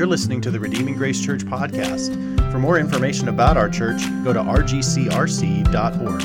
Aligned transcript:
You're 0.00 0.06
listening 0.06 0.40
to 0.40 0.50
the 0.50 0.58
Redeeming 0.58 0.94
Grace 0.94 1.22
Church 1.22 1.42
podcast. 1.42 2.16
For 2.50 2.58
more 2.58 2.78
information 2.78 3.28
about 3.28 3.58
our 3.58 3.68
church, 3.68 4.00
go 4.24 4.32
to 4.32 4.40
rgcrc.org. 4.40 6.22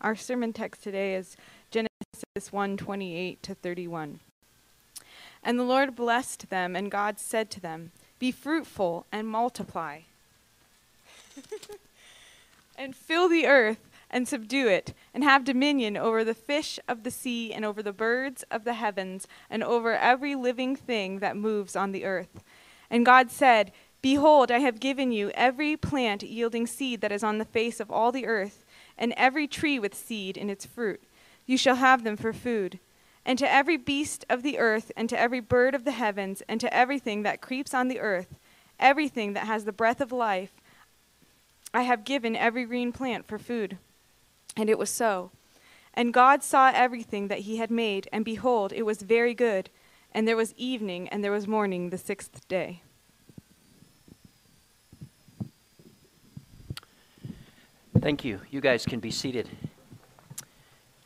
Our 0.00 0.16
sermon 0.16 0.54
text 0.54 0.82
today 0.82 1.16
is 1.16 1.36
Genesis 1.70 2.50
1 2.50 2.78
28 2.78 3.42
to 3.42 3.54
31. 3.54 4.20
And 5.42 5.58
the 5.58 5.64
Lord 5.64 5.94
blessed 5.94 6.48
them, 6.48 6.74
and 6.74 6.90
God 6.90 7.18
said 7.20 7.50
to 7.50 7.60
them, 7.60 7.92
Be 8.18 8.32
fruitful 8.32 9.04
and 9.12 9.28
multiply, 9.28 9.98
and 12.78 12.96
fill 12.96 13.28
the 13.28 13.46
earth 13.46 13.90
and 14.12 14.28
subdue 14.28 14.68
it, 14.68 14.92
and 15.14 15.24
have 15.24 15.44
dominion 15.44 15.96
over 15.96 16.22
the 16.22 16.34
fish 16.34 16.78
of 16.86 17.02
the 17.02 17.10
sea, 17.10 17.52
and 17.52 17.64
over 17.64 17.82
the 17.82 17.92
birds 17.92 18.44
of 18.50 18.64
the 18.64 18.74
heavens, 18.74 19.26
and 19.48 19.64
over 19.64 19.96
every 19.96 20.34
living 20.34 20.76
thing 20.76 21.20
that 21.20 21.36
moves 21.36 21.74
on 21.74 21.92
the 21.92 22.04
earth. 22.04 22.42
And 22.90 23.06
God 23.06 23.30
said, 23.30 23.72
Behold, 24.02 24.50
I 24.50 24.58
have 24.58 24.80
given 24.80 25.12
you 25.12 25.30
every 25.30 25.76
plant 25.76 26.22
yielding 26.22 26.66
seed 26.66 27.00
that 27.00 27.12
is 27.12 27.22
on 27.22 27.38
the 27.38 27.44
face 27.44 27.80
of 27.80 27.90
all 27.90 28.12
the 28.12 28.26
earth 28.26 28.64
and 28.98 29.14
every 29.16 29.46
tree 29.46 29.78
with 29.78 29.94
seed 29.94 30.36
in 30.36 30.50
its 30.50 30.66
fruit. 30.66 31.02
You 31.46 31.56
shall 31.56 31.76
have 31.76 32.04
them 32.04 32.16
for 32.16 32.32
food. 32.32 32.78
And 33.24 33.38
to 33.38 33.50
every 33.50 33.76
beast 33.76 34.24
of 34.28 34.42
the 34.42 34.58
earth, 34.58 34.90
and 34.96 35.08
to 35.08 35.18
every 35.18 35.40
bird 35.40 35.76
of 35.76 35.84
the 35.84 35.92
heavens, 35.92 36.42
and 36.48 36.60
to 36.60 36.74
everything 36.74 37.22
that 37.22 37.40
creeps 37.40 37.72
on 37.72 37.86
the 37.86 38.00
earth, 38.00 38.34
everything 38.80 39.32
that 39.34 39.46
has 39.46 39.64
the 39.64 39.72
breath 39.72 40.00
of 40.00 40.10
life, 40.10 40.52
I 41.72 41.82
have 41.82 42.04
given 42.04 42.34
every 42.34 42.64
green 42.64 42.90
plant 42.90 43.28
for 43.28 43.38
food. 43.38 43.78
And 44.56 44.68
it 44.68 44.78
was 44.78 44.90
so. 44.90 45.30
And 45.94 46.14
God 46.14 46.42
saw 46.42 46.72
everything 46.74 47.28
that 47.28 47.40
he 47.40 47.58
had 47.58 47.70
made, 47.70 48.08
and 48.12 48.24
behold, 48.24 48.72
it 48.72 48.82
was 48.82 49.02
very 49.02 49.34
good. 49.34 49.70
And 50.12 50.26
there 50.26 50.36
was 50.36 50.54
evening, 50.56 51.08
and 51.08 51.22
there 51.22 51.32
was 51.32 51.46
morning 51.46 51.90
the 51.90 51.98
sixth 51.98 52.46
day. 52.48 52.82
Thank 58.00 58.24
you. 58.24 58.40
You 58.50 58.60
guys 58.60 58.84
can 58.84 59.00
be 59.00 59.10
seated. 59.10 59.48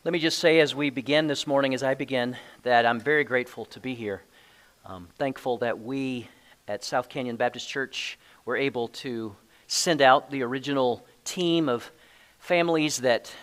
Let 0.04 0.12
me 0.12 0.18
just 0.20 0.38
say 0.38 0.60
as 0.60 0.74
we 0.74 0.88
begin 0.88 1.26
this 1.26 1.46
morning, 1.46 1.74
as 1.74 1.82
I 1.82 1.94
begin, 1.94 2.36
that 2.62 2.86
I'm 2.86 3.00
very 3.00 3.24
grateful 3.24 3.64
to 3.66 3.80
be 3.80 3.94
here. 3.94 4.22
Um, 4.84 5.08
thankful 5.18 5.58
that 5.58 5.80
we 5.80 6.28
at 6.68 6.84
South 6.84 7.08
Canyon 7.08 7.34
Baptist 7.34 7.68
Church 7.68 8.18
were 8.44 8.56
able 8.56 8.86
to 8.88 9.34
send 9.66 10.00
out 10.00 10.30
the 10.30 10.42
original 10.42 11.04
team 11.24 11.68
of 11.68 11.90
families 12.46 12.98
that 12.98 13.34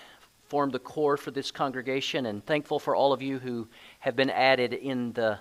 formed 0.47 0.71
the 0.71 0.79
core 0.79 1.17
for 1.17 1.29
this 1.29 1.51
congregation, 1.51 2.25
and 2.25 2.45
thankful 2.45 2.79
for 2.79 2.95
all 2.95 3.11
of 3.11 3.21
you 3.21 3.37
who 3.37 3.67
have 3.99 4.15
been 4.15 4.29
added 4.29 4.73
in 4.73 5.11
the 5.11 5.37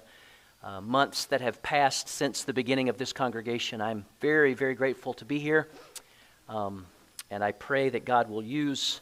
uh, 0.65 0.81
months 0.81 1.27
that 1.27 1.41
have 1.41 1.63
passed 1.63 2.09
since 2.09 2.43
the 2.43 2.53
beginning 2.53 2.89
of 2.89 2.99
this 2.99 3.13
congregation. 3.13 3.81
I'm 3.81 4.05
very, 4.21 4.55
very 4.55 4.75
grateful 4.75 5.15
to 5.15 5.25
be 5.25 5.39
here. 5.39 5.69
Um, 6.49 6.87
and 7.31 7.45
I 7.45 7.53
pray 7.53 7.89
that 7.91 8.05
God 8.05 8.29
will 8.29 8.43
use 8.43 9.01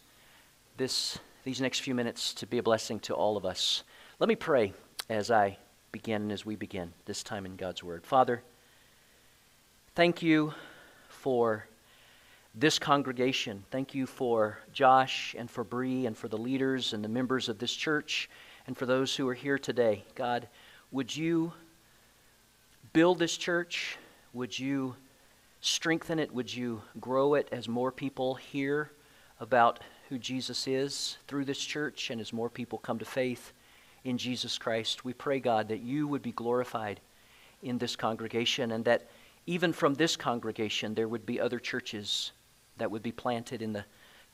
this, 0.77 1.19
these 1.43 1.63
next 1.63 1.81
few 1.81 1.95
minutes 1.95 2.35
to 2.35 2.47
be 2.47 2.59
a 2.59 2.63
blessing 2.63 3.01
to 3.01 3.15
all 3.15 3.39
of 3.39 3.47
us. 3.47 3.83
Let 4.19 4.29
me 4.29 4.37
pray 4.37 4.75
as 5.09 5.31
I 5.31 5.57
begin 5.91 6.21
and 6.21 6.33
as 6.33 6.45
we 6.45 6.55
begin 6.55 6.93
this 7.07 7.23
time 7.23 7.47
in 7.47 7.57
God's 7.57 7.83
Word. 7.83 8.05
Father, 8.05 8.43
thank 9.95 10.23
you 10.23 10.53
for 11.09 11.65
this 12.55 12.79
congregation. 12.79 13.65
Thank 13.71 13.95
you 13.95 14.07
for 14.07 14.59
Josh 14.73 15.37
and 15.39 15.49
for 15.49 15.63
Bree 15.63 16.07
and 16.07 16.17
for 16.17 16.29
the 16.29 16.37
leaders 16.37 16.93
and 16.93 17.05
the 17.05 17.09
members 17.09 17.49
of 17.49 17.59
this 17.59 17.73
church 17.73 18.29
and 18.67 18.77
for 18.77 18.87
those 18.87 19.15
who 19.15 19.29
are 19.29 19.35
here 19.35 19.59
today. 19.59 20.05
God, 20.15 20.49
would 20.91 21.15
you 21.15 21.53
build 22.93 23.19
this 23.19 23.37
church? 23.37 23.97
Would 24.33 24.59
you 24.59 24.97
strengthen 25.61 26.19
it? 26.19 26.35
Would 26.35 26.53
you 26.53 26.83
grow 27.01 27.35
it 27.35 27.49
as 27.53 27.69
more 27.69 27.93
people 27.93 28.35
hear 28.35 28.91
about 29.39 29.81
who 30.09 30.19
Jesus 30.19 30.67
is 30.67 31.19
through 31.29 31.45
this 31.45 31.61
church 31.61 32.11
and 32.11 32.21
as 32.21 32.33
more 32.33 32.51
people 32.51 32.79
come 32.79 32.99
to 32.99 33.05
faith 33.05 33.53
in 34.03 34.19
Jesus 34.19 34.59
Christ? 34.59 35.05
We 35.05 35.13
pray, 35.13 35.39
God, 35.39 35.69
that 35.69 35.83
you 35.83 36.09
would 36.09 36.23
be 36.23 36.33
glorified 36.33 37.01
in 37.63 37.79
this 37.79 37.95
congregation 37.95 38.73
and 38.73 38.85
that 38.87 39.09
even 39.47 39.73
from 39.73 39.95
this 39.95 40.17
congregation 40.17 40.95
there 40.95 41.09
would 41.09 41.25
be 41.25 41.41
other 41.41 41.59
churches 41.61 42.33
that 42.81 42.91
would 42.91 43.03
be 43.03 43.13
planted 43.13 43.63
in 43.63 43.73
the 43.73 43.85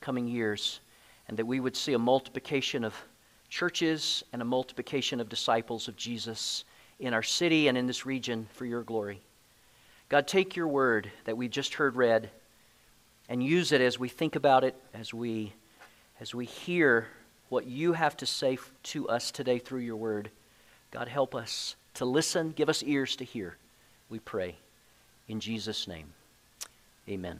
coming 0.01 0.27
years 0.27 0.79
and 1.27 1.37
that 1.37 1.45
we 1.45 1.59
would 1.59 1.75
see 1.75 1.93
a 1.93 1.99
multiplication 1.99 2.83
of 2.83 2.95
churches 3.49 4.23
and 4.33 4.41
a 4.41 4.45
multiplication 4.45 5.19
of 5.19 5.29
disciples 5.29 5.87
of 5.87 5.95
Jesus 5.95 6.65
in 6.99 7.13
our 7.13 7.23
city 7.23 7.67
and 7.67 7.77
in 7.77 7.87
this 7.87 8.05
region 8.05 8.47
for 8.53 8.65
your 8.65 8.83
glory. 8.83 9.21
God, 10.09 10.27
take 10.27 10.55
your 10.55 10.67
word 10.67 11.11
that 11.25 11.37
we 11.37 11.47
just 11.47 11.75
heard 11.75 11.95
read 11.95 12.29
and 13.29 13.43
use 13.43 13.71
it 13.71 13.81
as 13.81 13.99
we 13.99 14.07
think 14.07 14.35
about 14.35 14.63
it, 14.63 14.75
as 14.93 15.13
we, 15.13 15.53
as 16.19 16.33
we 16.33 16.45
hear 16.45 17.07
what 17.49 17.65
you 17.65 17.93
have 17.93 18.15
to 18.17 18.25
say 18.25 18.57
to 18.83 19.09
us 19.09 19.31
today 19.31 19.59
through 19.59 19.81
your 19.81 19.97
word. 19.97 20.29
God, 20.91 21.09
help 21.09 21.35
us 21.35 21.75
to 21.95 22.05
listen, 22.05 22.51
give 22.51 22.69
us 22.69 22.83
ears 22.83 23.17
to 23.17 23.25
hear, 23.25 23.57
we 24.09 24.19
pray. 24.19 24.55
In 25.27 25.41
Jesus' 25.41 25.87
name, 25.87 26.07
amen. 27.09 27.39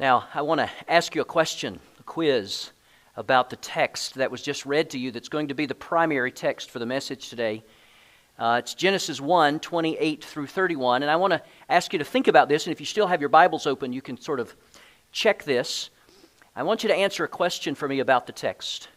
Now, 0.00 0.24
I 0.32 0.40
want 0.40 0.62
to 0.62 0.70
ask 0.88 1.14
you 1.14 1.20
a 1.20 1.26
question, 1.26 1.78
a 1.98 2.02
quiz 2.04 2.70
about 3.16 3.50
the 3.50 3.56
text 3.56 4.14
that 4.14 4.30
was 4.30 4.40
just 4.40 4.64
read 4.64 4.88
to 4.90 4.98
you 4.98 5.10
that's 5.10 5.28
going 5.28 5.48
to 5.48 5.54
be 5.54 5.66
the 5.66 5.74
primary 5.74 6.32
text 6.32 6.70
for 6.70 6.78
the 6.78 6.86
message 6.86 7.28
today. 7.28 7.62
Uh, 8.38 8.62
it's 8.64 8.72
Genesis 8.72 9.20
1 9.20 9.60
28 9.60 10.24
through 10.24 10.46
31. 10.46 11.02
And 11.02 11.10
I 11.10 11.16
want 11.16 11.34
to 11.34 11.42
ask 11.68 11.92
you 11.92 11.98
to 11.98 12.04
think 12.06 12.28
about 12.28 12.48
this. 12.48 12.66
And 12.66 12.72
if 12.72 12.80
you 12.80 12.86
still 12.86 13.08
have 13.08 13.20
your 13.20 13.28
Bibles 13.28 13.66
open, 13.66 13.92
you 13.92 14.00
can 14.00 14.18
sort 14.18 14.40
of 14.40 14.56
check 15.12 15.44
this. 15.44 15.90
I 16.56 16.62
want 16.62 16.82
you 16.82 16.88
to 16.88 16.96
answer 16.96 17.24
a 17.24 17.28
question 17.28 17.74
for 17.74 17.86
me 17.86 18.00
about 18.00 18.26
the 18.26 18.32
text. 18.32 18.88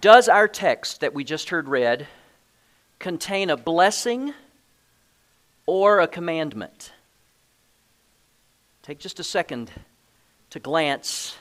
Does 0.00 0.28
our 0.28 0.48
text 0.48 1.00
that 1.00 1.14
we 1.14 1.22
just 1.22 1.50
heard 1.50 1.68
read 1.68 2.08
contain 2.98 3.50
a 3.50 3.56
blessing 3.56 4.34
or 5.64 6.00
a 6.00 6.08
commandment? 6.08 6.90
Take 8.84 8.98
just 8.98 9.18
a 9.18 9.24
second 9.24 9.70
to 10.50 10.60
glance 10.60 11.38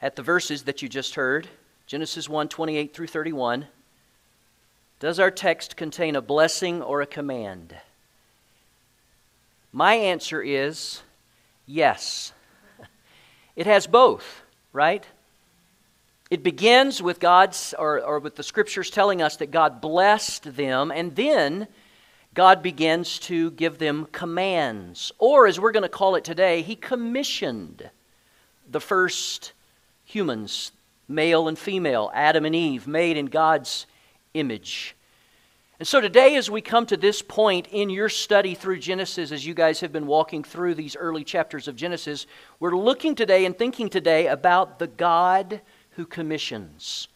at 0.00 0.14
the 0.14 0.22
verses 0.22 0.62
that 0.62 0.80
you 0.80 0.88
just 0.88 1.16
heard 1.16 1.48
Genesis 1.88 2.28
1 2.28 2.46
28 2.46 2.94
through 2.94 3.08
31. 3.08 3.66
Does 5.00 5.18
our 5.18 5.32
text 5.32 5.76
contain 5.76 6.14
a 6.14 6.22
blessing 6.22 6.82
or 6.82 7.02
a 7.02 7.06
command? 7.06 7.74
My 9.72 9.94
answer 9.94 10.40
is 10.40 11.02
yes. 11.66 12.32
It 13.56 13.66
has 13.66 13.88
both, 13.88 14.42
right? 14.72 15.04
It 16.30 16.44
begins 16.44 17.02
with 17.02 17.18
God's, 17.18 17.74
or, 17.76 18.00
or 18.00 18.20
with 18.20 18.36
the 18.36 18.44
scriptures 18.44 18.88
telling 18.88 19.20
us 19.20 19.38
that 19.38 19.50
God 19.50 19.80
blessed 19.80 20.54
them, 20.54 20.92
and 20.92 21.16
then 21.16 21.66
God 22.34 22.62
begins 22.62 23.18
to 23.20 23.50
give 23.52 23.78
them 23.78 24.06
commands. 24.12 25.10
Or, 25.18 25.46
as 25.46 25.58
we're 25.58 25.72
going 25.72 25.82
to 25.82 25.88
call 25.88 26.14
it 26.14 26.24
today, 26.24 26.62
He 26.62 26.76
commissioned 26.76 27.90
the 28.70 28.80
first 28.80 29.52
humans, 30.04 30.72
male 31.08 31.48
and 31.48 31.58
female, 31.58 32.10
Adam 32.14 32.44
and 32.44 32.54
Eve, 32.54 32.86
made 32.86 33.16
in 33.16 33.26
God's 33.26 33.86
image. 34.34 34.94
And 35.80 35.88
so 35.88 36.00
today, 36.00 36.36
as 36.36 36.50
we 36.50 36.60
come 36.60 36.84
to 36.86 36.96
this 36.96 37.22
point 37.22 37.66
in 37.72 37.88
your 37.88 38.10
study 38.10 38.54
through 38.54 38.80
Genesis, 38.80 39.32
as 39.32 39.46
you 39.46 39.54
guys 39.54 39.80
have 39.80 39.92
been 39.92 40.06
walking 40.06 40.44
through 40.44 40.74
these 40.74 40.94
early 40.94 41.24
chapters 41.24 41.68
of 41.68 41.74
Genesis, 41.74 42.26
we're 42.60 42.76
looking 42.76 43.14
today 43.14 43.46
and 43.46 43.56
thinking 43.56 43.88
today 43.88 44.26
about 44.26 44.78
the 44.78 44.86
God 44.86 45.62
who 45.92 46.04
commissions. 46.04 47.08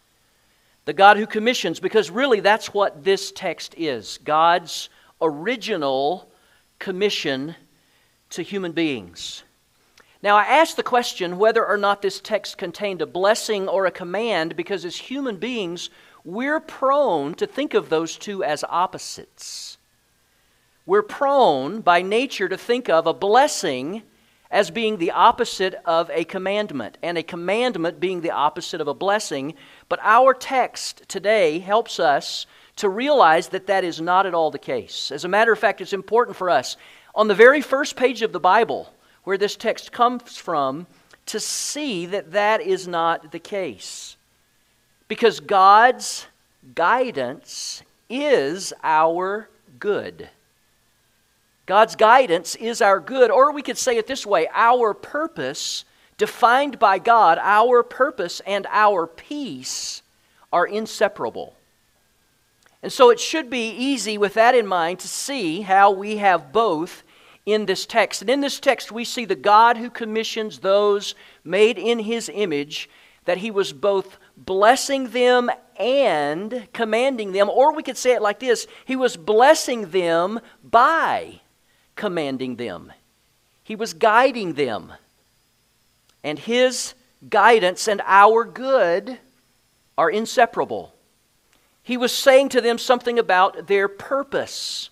The 0.87 0.95
God 0.95 1.19
who 1.19 1.27
commissions, 1.27 1.79
because 1.79 2.11
really 2.11 2.41
that's 2.41 2.73
what 2.73 3.05
this 3.05 3.33
text 3.33 3.75
is 3.77 4.19
God's 4.25 4.89
original 5.25 6.31
commission 6.79 7.57
to 8.31 8.43
human 8.43 8.73
beings. 8.73 9.43
Now, 10.23 10.37
I 10.37 10.45
ask 10.45 10.77
the 10.77 10.83
question 10.83 11.39
whether 11.39 11.67
or 11.67 11.77
not 11.77 12.01
this 12.01 12.21
text 12.21 12.57
contained 12.57 13.03
a 13.03 13.07
blessing 13.07 13.69
or 13.69 13.85
a 13.85 13.91
command 13.91 14.57
because 14.57 14.85
as 14.85 14.97
human 14.97 15.37
beings, 15.37 15.91
we're 16.25 16.61
prone 16.61 17.35
to 17.35 17.47
think 17.47 17.75
of 17.75 17.91
those 17.91 18.17
two 18.17 18.43
as 18.43 18.65
opposites. 18.65 19.77
We're 20.87 21.03
prone 21.03 21.83
by 21.83 22.03
nature 22.03 22.49
to 22.49 22.57
think 22.57 22.89
of 22.89 23.07
a 23.07 23.13
blessing 23.13 24.03
as 24.51 24.71
being 24.71 24.99
the 24.99 25.11
opposite 25.11 25.75
of 25.85 26.09
a 26.11 26.25
commandment, 26.25 26.97
and 27.03 27.19
a 27.19 27.23
commandment 27.23 27.99
being 27.99 28.21
the 28.21 28.31
opposite 28.31 28.81
of 28.81 28.87
a 28.87 28.95
blessing. 28.95 29.55
But 29.89 29.99
our 30.03 30.33
text 30.33 31.09
today 31.09 31.59
helps 31.59 31.99
us 31.99 32.47
to 32.77 32.89
realize 32.89 33.49
that 33.49 33.67
that 33.69 33.85
is 33.85 34.01
not 34.01 34.27
at 34.27 34.35
all 34.35 34.51
the 34.51 34.59
case. 34.59 35.11
As 35.13 35.25
a 35.25 35.29
matter 35.29 35.53
of 35.53 35.59
fact, 35.59 35.81
it's 35.81 35.93
important 35.93 36.37
for 36.37 36.51
us. 36.51 36.77
On 37.15 37.29
the 37.29 37.35
very 37.35 37.61
first 37.61 37.97
page 37.97 38.23
of 38.23 38.33
the 38.33 38.41
Bible, 38.41 38.93
where 39.23 39.39
this 39.39 39.57
text 39.57 39.93
comes 39.93 40.37
from, 40.37 40.87
to 41.27 41.41
see 41.41 42.07
that 42.07 42.33
that 42.33 42.61
is 42.61 42.87
not 42.87 43.33
the 43.33 43.39
case. 43.39 44.17
Because 45.09 45.41
God's 45.41 46.27
guidance 46.75 47.83
is 48.11 48.73
our 48.83 49.49
good. 49.79 50.29
God's 51.67 51.97
guidance 51.97 52.57
is 52.57 52.83
our 52.83 53.01
good, 53.01 53.31
or 53.31 53.53
we 53.53 53.63
could 53.63 53.79
say 53.79 53.97
it 53.97 54.07
this 54.07 54.27
way 54.27 54.49
our 54.53 54.93
purpose, 54.93 55.85
defined 56.19 56.79
by 56.79 56.99
God, 56.99 57.39
our 57.41 57.83
purpose 57.83 58.41
and 58.47 58.67
our 58.71 59.07
peace 59.07 60.03
are 60.53 60.67
inseparable. 60.67 61.55
And 62.85 62.93
so 62.93 63.09
it 63.09 63.19
should 63.19 63.49
be 63.49 63.71
easy 63.71 64.19
with 64.19 64.35
that 64.35 64.55
in 64.55 64.67
mind 64.67 64.99
to 64.99 65.09
see 65.09 65.63
how 65.63 65.91
we 65.91 66.19
have 66.19 66.53
both 66.53 67.03
in 67.47 67.65
this 67.65 67.87
text. 67.87 68.21
And 68.21 68.29
in 68.29 68.43
this 68.43 68.61
text, 68.61 68.93
we 68.93 69.07
see 69.07 69.25
the 69.25 69.35
God 69.35 69.79
who 69.79 69.89
commissions 69.89 70.59
those 70.59 71.15
made 71.45 71.79
in 71.79 71.99
his 71.99 72.31
image, 72.33 72.91
that 73.25 73.39
he 73.39 73.51
was 73.51 73.73
both 73.73 74.19
blessing 74.37 75.09
them 75.09 75.51
and 75.79 76.69
commanding 76.75 77.33
them. 77.33 77.49
Or 77.49 77.73
we 77.73 77.83
could 77.83 77.97
say 77.97 78.13
it 78.13 78.21
like 78.21 78.39
this 78.39 78.67
He 78.85 78.97
was 78.97 79.17
blessing 79.17 79.89
them 79.89 80.41
by 80.63 81.41
commanding 81.97 82.57
them, 82.57 82.93
He 83.63 83.77
was 83.77 83.95
guiding 83.95 84.53
them. 84.53 84.93
And 86.23 86.39
His 86.39 86.93
guidance 87.31 87.89
and 87.89 88.03
our 88.05 88.45
good 88.45 89.19
are 89.97 90.11
inseparable. 90.11 90.94
He 91.85 91.97
was 91.97 92.13
saying 92.13 92.49
to 92.49 92.61
them 92.61 92.79
something 92.79 93.19
about 93.19 93.69
their 93.69 93.87
purpose. 93.89 94.91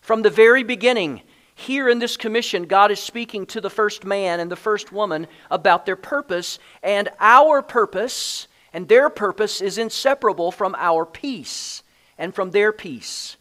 From 0.00 0.22
the 0.22 0.30
very 0.30 0.64
beginning, 0.64 1.22
here 1.54 1.88
in 1.88 2.00
this 2.00 2.16
commission, 2.16 2.64
God 2.64 2.90
is 2.90 2.98
speaking 2.98 3.46
to 3.46 3.60
the 3.60 3.70
first 3.70 4.04
man 4.04 4.40
and 4.40 4.50
the 4.50 4.56
first 4.56 4.90
woman 4.90 5.28
about 5.50 5.86
their 5.86 5.96
purpose, 5.96 6.58
and 6.82 7.08
our 7.20 7.62
purpose 7.62 8.48
and 8.72 8.88
their 8.88 9.08
purpose 9.08 9.60
is 9.60 9.78
inseparable 9.78 10.50
from 10.50 10.74
our 10.78 11.06
peace 11.06 11.84
and 12.18 12.34
from 12.34 12.50
their 12.50 12.72
peace. 12.72 13.36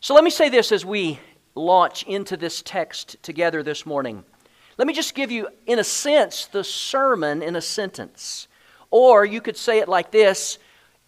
So 0.00 0.14
let 0.14 0.24
me 0.24 0.30
say 0.30 0.48
this 0.48 0.72
as 0.72 0.84
we 0.86 1.18
launch 1.54 2.04
into 2.04 2.36
this 2.38 2.62
text 2.62 3.22
together 3.22 3.62
this 3.62 3.84
morning. 3.84 4.24
Let 4.78 4.86
me 4.86 4.94
just 4.94 5.14
give 5.14 5.30
you, 5.30 5.48
in 5.66 5.78
a 5.78 5.84
sense, 5.84 6.46
the 6.46 6.64
sermon 6.64 7.42
in 7.42 7.54
a 7.54 7.60
sentence. 7.60 8.48
Or 8.90 9.26
you 9.26 9.42
could 9.42 9.58
say 9.58 9.80
it 9.80 9.88
like 9.88 10.10
this 10.10 10.58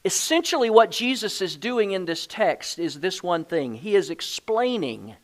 essentially, 0.04 0.70
what 0.70 0.90
Jesus 0.90 1.40
is 1.40 1.56
doing 1.56 1.92
in 1.92 2.04
this 2.04 2.26
text 2.26 2.78
is 2.78 3.00
this 3.00 3.22
one 3.22 3.44
thing 3.44 3.74
He 3.74 3.94
is 3.94 4.10
explaining 4.10 5.14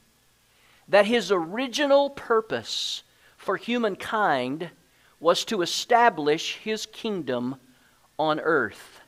that 0.88 1.06
His 1.06 1.30
original 1.30 2.10
purpose 2.10 3.02
for 3.36 3.56
humankind 3.56 4.70
was 5.20 5.44
to 5.46 5.62
establish 5.62 6.56
his 6.56 6.86
kingdom 6.86 7.56
on 8.18 8.38
earth. 8.40 9.00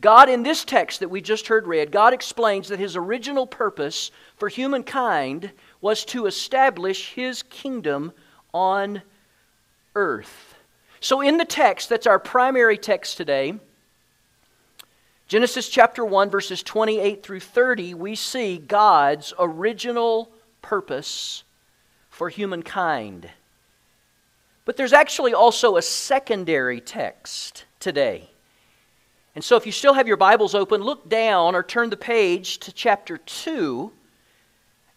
God, 0.00 0.28
in 0.28 0.42
this 0.42 0.64
text 0.64 1.00
that 1.00 1.08
we 1.08 1.20
just 1.20 1.48
heard 1.48 1.66
read, 1.66 1.92
God 1.92 2.12
explains 2.12 2.68
that 2.68 2.78
his 2.78 2.96
original 2.96 3.46
purpose 3.46 4.10
for 4.36 4.48
humankind 4.48 5.52
was 5.80 6.04
to 6.06 6.26
establish 6.26 7.12
his 7.12 7.42
kingdom 7.42 8.12
on 8.52 9.02
earth. 9.94 10.54
So, 11.00 11.20
in 11.20 11.36
the 11.36 11.44
text, 11.44 11.88
that's 11.88 12.06
our 12.06 12.18
primary 12.18 12.78
text 12.78 13.16
today, 13.16 13.54
Genesis 15.26 15.68
chapter 15.68 16.04
1, 16.04 16.28
verses 16.28 16.62
28 16.62 17.22
through 17.22 17.40
30, 17.40 17.94
we 17.94 18.14
see 18.14 18.58
God's 18.58 19.32
original 19.38 20.30
purpose 20.60 21.44
for 22.10 22.28
humankind. 22.28 23.30
But 24.64 24.76
there's 24.76 24.92
actually 24.92 25.34
also 25.34 25.76
a 25.76 25.82
secondary 25.82 26.80
text 26.80 27.64
today. 27.80 28.28
And 29.34 29.42
so 29.42 29.56
if 29.56 29.66
you 29.66 29.72
still 29.72 29.94
have 29.94 30.06
your 30.06 30.16
Bibles 30.16 30.54
open, 30.54 30.82
look 30.82 31.08
down 31.08 31.54
or 31.54 31.62
turn 31.62 31.90
the 31.90 31.96
page 31.96 32.58
to 32.58 32.72
chapter 32.72 33.18
2. 33.18 33.90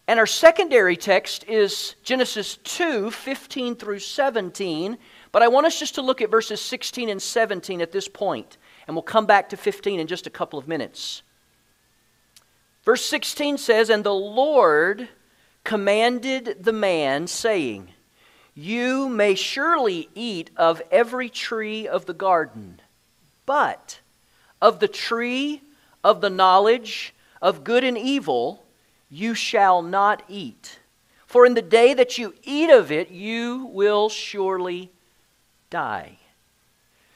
And 0.06 0.18
our 0.18 0.26
secondary 0.26 0.96
text 0.96 1.44
is 1.48 1.96
Genesis 2.02 2.58
2 2.64 3.10
15 3.10 3.76
through 3.76 3.98
17. 3.98 4.96
But 5.32 5.42
I 5.42 5.48
want 5.48 5.66
us 5.66 5.78
just 5.78 5.96
to 5.96 6.02
look 6.02 6.22
at 6.22 6.30
verses 6.30 6.60
16 6.60 7.08
and 7.08 7.20
17 7.20 7.80
at 7.80 7.92
this 7.92 8.08
point, 8.08 8.58
And 8.88 8.96
we'll 8.96 9.02
come 9.02 9.26
back 9.26 9.50
to 9.50 9.56
15 9.56 10.00
in 10.00 10.08
just 10.08 10.26
a 10.26 10.30
couple 10.30 10.58
of 10.58 10.66
minutes. 10.66 11.22
Verse 12.84 13.04
16 13.04 13.58
says, 13.58 13.90
And 13.90 14.02
the 14.02 14.12
Lord 14.12 15.08
commanded 15.62 16.64
the 16.64 16.72
man, 16.72 17.28
saying, 17.28 17.90
you 18.60 19.08
may 19.08 19.36
surely 19.36 20.08
eat 20.16 20.50
of 20.56 20.82
every 20.90 21.28
tree 21.28 21.86
of 21.86 22.06
the 22.06 22.12
garden, 22.12 22.80
but 23.46 24.00
of 24.60 24.80
the 24.80 24.88
tree 24.88 25.62
of 26.02 26.20
the 26.20 26.28
knowledge 26.28 27.14
of 27.40 27.62
good 27.62 27.84
and 27.84 27.96
evil 27.96 28.64
you 29.08 29.32
shall 29.32 29.80
not 29.80 30.24
eat. 30.26 30.80
For 31.24 31.46
in 31.46 31.54
the 31.54 31.62
day 31.62 31.94
that 31.94 32.18
you 32.18 32.34
eat 32.42 32.68
of 32.68 32.90
it, 32.90 33.12
you 33.12 33.66
will 33.66 34.08
surely 34.08 34.90
die. 35.70 36.17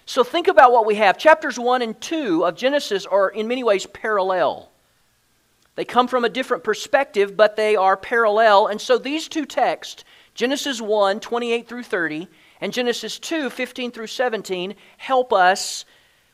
So 0.04 0.24
think 0.24 0.48
about 0.48 0.72
what 0.72 0.86
we 0.86 0.96
have. 0.96 1.16
Chapters 1.16 1.58
1 1.58 1.82
and 1.82 2.00
2 2.00 2.44
of 2.44 2.56
Genesis 2.56 3.06
are 3.06 3.28
in 3.28 3.48
many 3.48 3.62
ways 3.62 3.86
parallel. 3.86 4.70
They 5.74 5.84
come 5.84 6.08
from 6.08 6.24
a 6.24 6.28
different 6.28 6.64
perspective, 6.64 7.36
but 7.36 7.56
they 7.56 7.76
are 7.76 7.96
parallel. 7.96 8.66
And 8.66 8.80
so 8.80 8.98
these 8.98 9.28
two 9.28 9.46
texts 9.46 10.04
Genesis 10.34 10.80
1, 10.80 11.20
28 11.20 11.68
through 11.68 11.82
30, 11.82 12.26
and 12.60 12.72
Genesis 12.72 13.18
2, 13.18 13.50
15 13.50 13.90
through 13.90 14.06
17 14.06 14.74
help 14.96 15.32
us, 15.32 15.84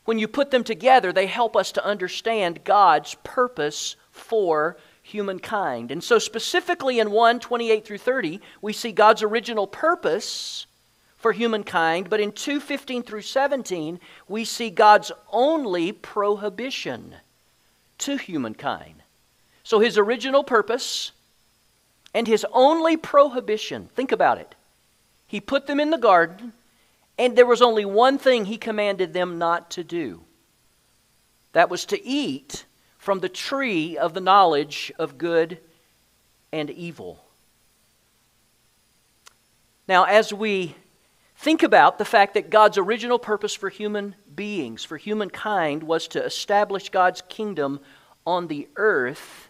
when 0.05 0.19
you 0.19 0.29
put 0.29 0.50
them 0.50 0.62
together, 0.62 1.12
they 1.12 1.26
help 1.26 1.56
us 1.56 1.73
to 1.73 1.85
understand 1.85 2.64
God's 2.64 3.17
purpose 3.25 3.97
for 4.12 4.76
humankind. 5.03 5.91
And 5.91 6.03
so, 6.03 6.19
specifically 6.19 7.00
in 7.00 7.11
1, 7.11 7.41
28 7.41 7.85
through 7.85 7.99
30, 7.99 8.41
we 8.62 8.73
see 8.73 8.93
God's 8.93 9.23
original 9.23 9.67
purpose 9.67 10.67
for 11.19 11.32
humankind, 11.32 12.09
but 12.09 12.20
in 12.20 12.32
2:15 12.32 13.03
through 13.03 13.23
17, 13.23 14.00
we 14.29 14.44
see 14.44 14.70
God's 14.70 15.12
only 15.31 15.93
prohibition 15.93 17.17
to 17.99 18.17
humankind. 18.17 19.03
So, 19.65 19.81
his 19.81 19.99
original 19.99 20.44
purpose 20.44 21.12
and 22.15 22.26
his 22.26 22.47
only 22.53 22.97
prohibition, 22.97 23.88
think 23.95 24.12
about 24.12 24.38
it. 24.38 24.54
He 25.26 25.40
put 25.40 25.66
them 25.66 25.78
in 25.78 25.90
the 25.90 25.99
garden, 25.99 26.54
and 27.19 27.37
there 27.37 27.45
was 27.45 27.61
only 27.61 27.85
one 27.85 28.16
thing 28.16 28.47
he 28.47 28.57
commanded 28.57 29.12
them 29.12 29.38
not 29.38 29.71
to 29.73 29.85
do 29.85 30.25
that 31.52 31.69
was 31.69 31.85
to 31.87 32.02
eat 32.02 32.64
from 32.97 33.21
the 33.21 33.28
tree 33.28 33.99
of 33.99 34.14
the 34.14 34.21
knowledge 34.21 34.93
of 34.99 35.19
good 35.19 35.59
and 36.52 36.71
evil. 36.71 37.25
Now, 39.87 40.04
as 40.04 40.33
we 40.33 40.76
think 41.38 41.62
about 41.62 41.99
the 41.99 42.04
fact 42.04 42.35
that 42.35 42.50
God's 42.50 42.78
original 42.78 43.18
purpose 43.18 43.54
for 43.54 43.68
human 43.68 44.16
beings, 44.35 44.85
for 44.85 44.97
humankind, 44.97 45.85
was 45.85 46.09
to 46.09 46.25
establish 46.25 46.90
God's 46.90 47.23
kingdom 47.28 47.80
on 48.26 48.49
the 48.49 48.68
earth, 48.76 49.49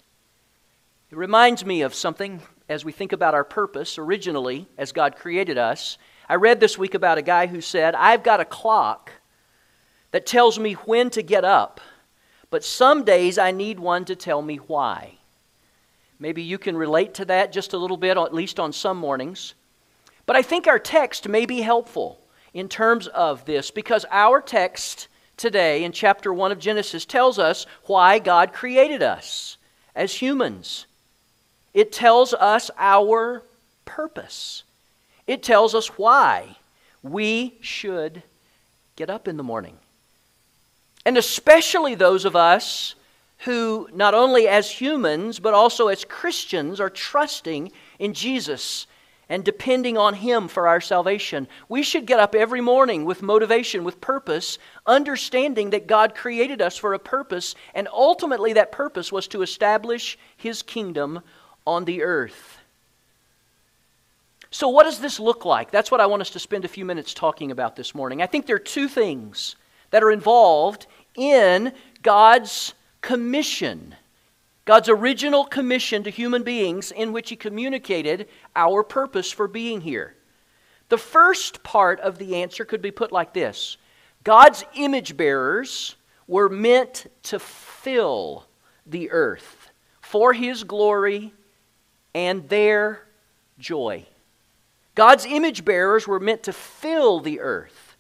it 1.11 1.17
reminds 1.17 1.65
me 1.65 1.81
of 1.81 1.95
something 1.95 2.43
as 2.69 2.85
we 2.85 2.93
think 2.93 3.13
about 3.13 3.33
our 3.33 3.45
purpose 3.45 3.97
originally 3.97 4.69
as 4.77 4.93
God 4.93 5.17
created 5.17 5.57
us. 5.57 5.97
I 6.29 6.35
read 6.35 6.61
this 6.61 6.77
week 6.77 6.93
about 6.93 7.17
a 7.17 7.23
guy 7.23 7.47
who 7.47 7.63
said, 7.63 7.95
I've 7.95 8.23
got 8.23 8.41
a 8.41 8.45
clock 8.45 9.11
that 10.11 10.27
tells 10.27 10.59
me 10.59 10.75
when 10.75 11.09
to 11.11 11.23
get 11.23 11.45
up, 11.45 11.81
but 12.51 12.63
some 12.63 13.05
days 13.05 13.39
I 13.39 13.51
need 13.51 13.81
one 13.81 14.05
to 14.05 14.15
tell 14.15 14.43
me 14.43 14.57
why. 14.57 15.15
Maybe 16.19 16.43
you 16.43 16.59
can 16.59 16.77
relate 16.77 17.15
to 17.15 17.25
that 17.27 17.53
just 17.53 17.73
a 17.73 17.79
little 17.79 17.97
bit, 17.97 18.19
at 18.19 18.35
least 18.35 18.61
on 18.61 18.75
some 18.75 18.99
mornings. 18.99 19.55
But 20.29 20.37
I 20.37 20.43
think 20.43 20.67
our 20.67 20.79
text 20.79 21.27
may 21.27 21.47
be 21.47 21.63
helpful 21.63 22.21
in 22.53 22.69
terms 22.69 23.07
of 23.07 23.47
this 23.47 23.71
because 23.71 24.05
our 24.11 24.43
text 24.43 25.09
today 25.39 25.85
in 25.85 25.93
chapter 25.93 26.35
1 26.35 26.53
of 26.53 26.59
Genesis 26.59 27.07
tells 27.07 27.39
us 27.39 27.65
why 27.85 28.19
God 28.19 28.53
created 28.53 29.03
us 29.03 29.57
as 29.97 30.13
humans. 30.13 30.85
It 31.73 31.93
tells 31.93 32.35
us 32.35 32.71
our 32.77 33.43
purpose. 33.87 34.65
It 35.27 35.43
tells 35.43 35.75
us 35.75 35.97
why 35.97 36.59
we 37.03 37.55
should 37.63 38.23
get 38.97 39.09
up 39.09 39.29
in 39.29 39.39
the 39.39 39.43
morning. 39.43 39.79
And 41.07 41.17
especially 41.17 41.95
those 41.95 42.27
of 42.27 42.37
us 42.37 42.95
who, 43.47 43.89
not 43.95 44.13
only 44.13 44.47
as 44.47 44.71
humans, 44.71 45.39
but 45.39 45.55
also 45.55 45.89
as 45.89 46.05
Christians, 46.05 46.81
are 46.81 46.91
trusting 46.91 47.73
in 47.99 48.13
Jesus 48.13 48.87
and 49.29 49.45
depending 49.45 49.99
on 49.99 50.15
Him 50.15 50.49
for 50.49 50.67
our 50.69 50.81
salvation. 50.81 51.49
We 51.69 51.83
should 51.83 52.07
get 52.07 52.21
up 52.21 52.35
every 52.35 52.61
morning 52.61 53.05
with 53.05 53.23
motivation, 53.23 53.85
with 53.85 54.01
purpose, 54.01 54.59
understanding 54.87 55.71
that 55.71 55.87
God 55.87 56.15
created 56.15 56.63
us 56.63 56.77
for 56.77 56.95
a 56.95 56.99
purpose, 56.99 57.55
and 57.75 57.89
ultimately 57.93 58.55
that 58.55 58.73
purpose 58.73 59.13
was 59.13 59.29
to 59.29 59.43
establish 59.43 60.19
His 60.37 60.63
kingdom 60.63 61.21
on 61.67 61.85
the 61.85 62.03
earth. 62.03 62.59
So, 64.51 64.69
what 64.69 64.85
does 64.85 65.01
this 65.01 65.21
look 65.21 65.45
like? 65.45 65.71
That's 65.71 65.91
what 65.91 66.01
I 66.01 66.07
want 66.07 66.23
us 66.23 66.31
to 66.31 66.39
spend 66.39 66.65
a 66.65 66.69
few 66.69 66.85
minutes 66.85 67.13
talking 67.13 67.51
about 67.51 67.77
this 67.77 67.95
morning. 67.95 68.23
I 68.23 68.27
think 68.27 68.47
there 68.47 68.57
are 68.57 68.61
two 68.61 68.89
things 68.89 69.57
that 69.91 70.03
are 70.03 70.11
involved 70.11 70.87
in 71.15 71.73
God's 72.03 72.73
commission, 73.03 73.95
God's 74.69 74.91
original 74.91 75.47
commission 75.47 76.03
to 76.03 76.11
human 76.11 76.43
beings, 76.43 76.93
in 76.93 77.15
which 77.15 77.31
He 77.31 77.37
communicated 77.37 78.29
our 78.55 78.83
purpose 78.83 79.33
for 79.33 79.49
being 79.49 79.81
here. 79.81 80.15
The 80.91 80.99
first 80.99 81.63
part 81.63 82.01
of 82.01 82.19
the 82.19 82.37
answer 82.37 82.67
could 82.67 82.83
be 82.83 82.91
put 82.91 83.11
like 83.11 83.33
this 83.33 83.79
God's 84.25 84.67
image 84.75 85.17
bearers 85.17 85.97
were 86.27 86.51
meant 86.51 87.07
to 87.23 87.39
fill 87.39 88.45
the 88.85 89.11
earth 89.11 89.71
for 90.03 90.35
His 90.35 90.65
glory 90.65 91.33
and 92.15 92.47
their 92.51 93.07
joy. 93.59 94.05
God's 94.95 95.25
image 95.25 95.65
bearers 95.65 96.07
were 96.07 96.21
meant 96.21 96.43
to 96.43 96.53
fill 96.53 97.21
the 97.21 97.41
earth 97.41 97.97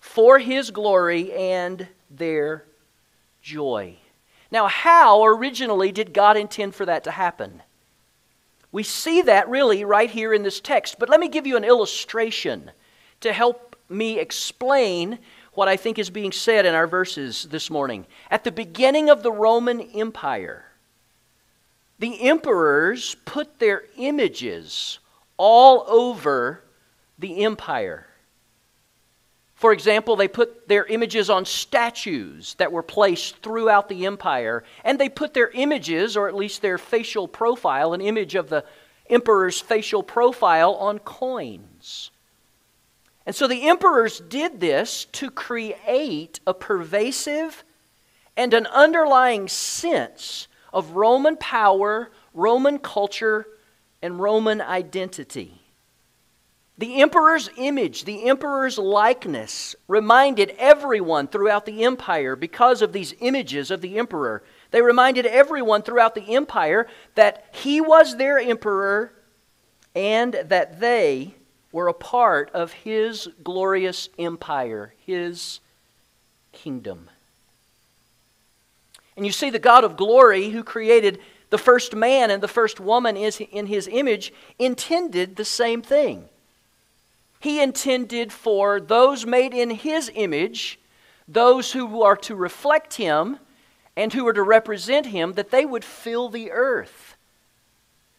for 0.00 0.38
His 0.38 0.70
glory 0.70 1.34
and 1.34 1.86
their 2.10 2.64
joy. 3.42 3.98
Now, 4.50 4.66
how 4.66 5.24
originally 5.24 5.92
did 5.92 6.14
God 6.14 6.36
intend 6.36 6.74
for 6.74 6.86
that 6.86 7.04
to 7.04 7.10
happen? 7.10 7.62
We 8.72 8.82
see 8.82 9.22
that 9.22 9.48
really 9.48 9.84
right 9.84 10.10
here 10.10 10.32
in 10.32 10.42
this 10.42 10.60
text, 10.60 10.98
but 10.98 11.08
let 11.08 11.20
me 11.20 11.28
give 11.28 11.46
you 11.46 11.56
an 11.56 11.64
illustration 11.64 12.70
to 13.20 13.32
help 13.32 13.76
me 13.88 14.18
explain 14.18 15.18
what 15.52 15.68
I 15.68 15.76
think 15.76 15.98
is 15.98 16.10
being 16.10 16.32
said 16.32 16.66
in 16.66 16.74
our 16.74 16.86
verses 16.86 17.48
this 17.50 17.70
morning. 17.70 18.06
At 18.30 18.44
the 18.44 18.52
beginning 18.52 19.10
of 19.10 19.22
the 19.22 19.32
Roman 19.32 19.80
Empire, 19.80 20.64
the 21.98 22.28
emperors 22.28 23.16
put 23.24 23.58
their 23.58 23.84
images 23.96 24.98
all 25.36 25.84
over 25.88 26.62
the 27.18 27.44
empire. 27.44 28.07
For 29.58 29.72
example, 29.72 30.14
they 30.14 30.28
put 30.28 30.68
their 30.68 30.84
images 30.86 31.28
on 31.28 31.44
statues 31.44 32.54
that 32.54 32.70
were 32.70 32.84
placed 32.84 33.38
throughout 33.38 33.88
the 33.88 34.06
empire, 34.06 34.62
and 34.84 35.00
they 35.00 35.08
put 35.08 35.34
their 35.34 35.50
images, 35.50 36.16
or 36.16 36.28
at 36.28 36.36
least 36.36 36.62
their 36.62 36.78
facial 36.78 37.26
profile, 37.26 37.92
an 37.92 38.00
image 38.00 38.36
of 38.36 38.50
the 38.50 38.64
emperor's 39.10 39.60
facial 39.60 40.04
profile, 40.04 40.74
on 40.76 41.00
coins. 41.00 42.12
And 43.26 43.34
so 43.34 43.48
the 43.48 43.68
emperors 43.68 44.20
did 44.20 44.60
this 44.60 45.06
to 45.06 45.28
create 45.28 46.38
a 46.46 46.54
pervasive 46.54 47.64
and 48.36 48.54
an 48.54 48.66
underlying 48.66 49.48
sense 49.48 50.46
of 50.72 50.92
Roman 50.92 51.36
power, 51.36 52.12
Roman 52.32 52.78
culture, 52.78 53.44
and 54.00 54.20
Roman 54.20 54.60
identity. 54.60 55.57
The 56.78 57.02
emperor's 57.02 57.50
image, 57.56 58.04
the 58.04 58.28
emperor's 58.28 58.78
likeness, 58.78 59.74
reminded 59.88 60.54
everyone 60.58 61.26
throughout 61.26 61.66
the 61.66 61.82
empire, 61.82 62.36
because 62.36 62.82
of 62.82 62.92
these 62.92 63.14
images 63.18 63.72
of 63.72 63.80
the 63.80 63.98
emperor, 63.98 64.44
they 64.70 64.80
reminded 64.80 65.26
everyone 65.26 65.82
throughout 65.82 66.14
the 66.14 66.36
empire 66.36 66.86
that 67.16 67.46
he 67.50 67.80
was 67.80 68.16
their 68.16 68.38
emperor 68.38 69.12
and 69.96 70.34
that 70.34 70.78
they 70.78 71.34
were 71.72 71.88
a 71.88 71.94
part 71.94 72.50
of 72.54 72.72
his 72.72 73.28
glorious 73.42 74.08
empire, 74.16 74.94
his 75.04 75.58
kingdom. 76.52 77.10
And 79.16 79.26
you 79.26 79.32
see, 79.32 79.50
the 79.50 79.58
God 79.58 79.82
of 79.82 79.96
glory 79.96 80.50
who 80.50 80.62
created 80.62 81.18
the 81.50 81.58
first 81.58 81.96
man 81.96 82.30
and 82.30 82.40
the 82.40 82.46
first 82.46 82.78
woman 82.78 83.16
is 83.16 83.40
in 83.40 83.66
his 83.66 83.88
image 83.90 84.32
intended 84.60 85.34
the 85.34 85.44
same 85.44 85.82
thing. 85.82 86.28
He 87.40 87.60
intended 87.62 88.32
for 88.32 88.80
those 88.80 89.24
made 89.24 89.54
in 89.54 89.70
his 89.70 90.10
image, 90.14 90.78
those 91.26 91.72
who 91.72 92.02
are 92.02 92.16
to 92.16 92.34
reflect 92.34 92.94
him 92.94 93.38
and 93.96 94.12
who 94.12 94.26
are 94.26 94.32
to 94.32 94.42
represent 94.42 95.06
him, 95.06 95.34
that 95.34 95.50
they 95.50 95.64
would 95.64 95.84
fill 95.84 96.28
the 96.28 96.50
earth 96.50 97.16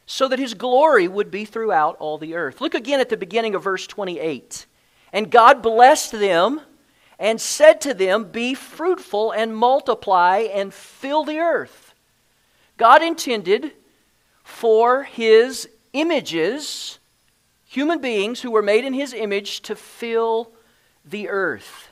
so 0.06 0.28
that 0.28 0.40
his 0.40 0.54
glory 0.54 1.08
would 1.08 1.30
be 1.30 1.46
throughout 1.46 1.96
all 2.00 2.18
the 2.18 2.36
earth. 2.36 2.62
Look 2.62 2.74
again 2.74 3.00
at 3.00 3.10
the 3.10 3.18
beginning 3.18 3.56
of 3.56 3.64
verse 3.64 3.86
28. 3.86 4.66
And 5.14 5.30
God 5.30 5.62
blessed 5.62 6.14
them 6.14 6.62
and 7.20 7.40
said 7.40 7.82
to 7.82 7.94
them, 7.94 8.26
Be 8.26 8.54
fruitful 8.54 9.32
and 9.32 9.56
multiply 9.56 10.48
and 10.52 10.74
fill 10.74 11.24
the 11.24 11.40
earth 11.40 11.90
God 12.80 13.04
intended 13.04 13.74
for 14.42 15.04
his 15.04 15.68
images, 15.92 16.99
human 17.70 18.00
beings 18.00 18.42
who 18.42 18.50
were 18.50 18.64
made 18.64 18.84
in 18.84 18.94
his 18.94 19.14
image, 19.14 19.62
to 19.62 19.76
fill 19.76 20.52
the 21.06 21.30
earth, 21.30 21.90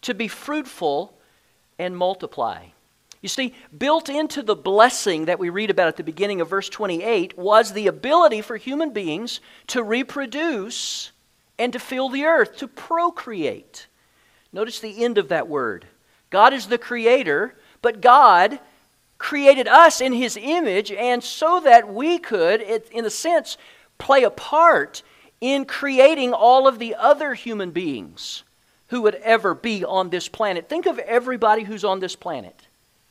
to 0.00 0.14
be 0.14 0.28
fruitful 0.28 1.18
and 1.80 1.96
multiply. 1.96 2.64
You 3.20 3.28
see, 3.28 3.52
built 3.76 4.08
into 4.08 4.40
the 4.40 4.54
blessing 4.54 5.24
that 5.24 5.40
we 5.40 5.50
read 5.50 5.68
about 5.68 5.88
at 5.88 5.96
the 5.96 6.04
beginning 6.04 6.40
of 6.40 6.48
verse 6.48 6.68
28 6.68 7.36
was 7.36 7.72
the 7.72 7.88
ability 7.88 8.40
for 8.40 8.56
human 8.56 8.92
beings 8.92 9.40
to 9.66 9.82
reproduce 9.82 11.10
and 11.58 11.72
to 11.72 11.80
fill 11.80 12.08
the 12.08 12.24
earth, 12.24 12.56
to 12.58 12.68
procreate. 12.68 13.88
Notice 14.52 14.78
the 14.78 15.02
end 15.02 15.18
of 15.18 15.28
that 15.30 15.48
word. 15.48 15.86
God 16.30 16.52
is 16.52 16.68
the 16.68 16.78
creator, 16.78 17.56
but 17.82 18.00
God 18.00 18.60
created 19.18 19.66
us 19.66 20.00
in 20.00 20.12
his 20.12 20.38
image, 20.40 20.92
and 20.92 21.24
so 21.24 21.58
that 21.60 21.92
we 21.92 22.18
could, 22.18 22.60
in 22.60 23.04
a 23.04 23.10
sense, 23.10 23.56
play 23.98 24.22
a 24.22 24.30
part 24.30 25.02
in 25.40 25.64
creating 25.64 26.32
all 26.32 26.66
of 26.66 26.78
the 26.78 26.94
other 26.94 27.34
human 27.34 27.70
beings 27.70 28.42
who 28.88 29.02
would 29.02 29.16
ever 29.16 29.54
be 29.54 29.84
on 29.84 30.10
this 30.10 30.28
planet. 30.28 30.68
Think 30.68 30.86
of 30.86 30.98
everybody 30.98 31.64
who's 31.64 31.84
on 31.84 32.00
this 32.00 32.16
planet 32.16 32.68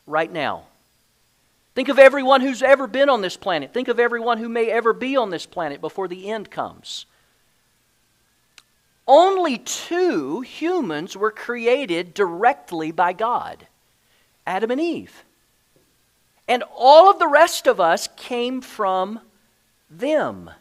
right 0.08 0.32
now. 0.32 0.64
Think 1.76 1.90
of 1.90 2.00
everyone 2.00 2.40
who's 2.42 2.62
ever 2.62 2.88
been 2.88 3.10
on 3.10 3.22
this 3.22 3.36
planet. 3.36 3.74
Think 3.74 3.90
of 3.90 4.00
everyone 4.00 4.38
who 4.38 4.48
may 4.48 4.72
ever 4.72 4.94
be 4.94 5.18
on 5.18 5.30
this 5.30 5.46
planet 5.46 5.82
before 5.82 6.08
the 6.08 6.30
end 6.30 6.50
comes. 6.50 7.06
Only 9.08 9.58
two 9.58 10.42
humans 10.42 11.16
were 11.18 11.32
created 11.32 12.14
directly 12.14 12.92
by 12.92 13.14
God 13.14 13.68
Adam 14.48 14.72
and 14.72 14.80
Eve. 14.82 15.24
And 16.48 16.64
all 16.76 17.10
of 17.10 17.20
the 17.20 17.28
rest 17.28 17.68
of 17.68 17.80
us 17.80 18.08
came 18.16 18.62
from 18.62 19.20
them. 19.90 20.52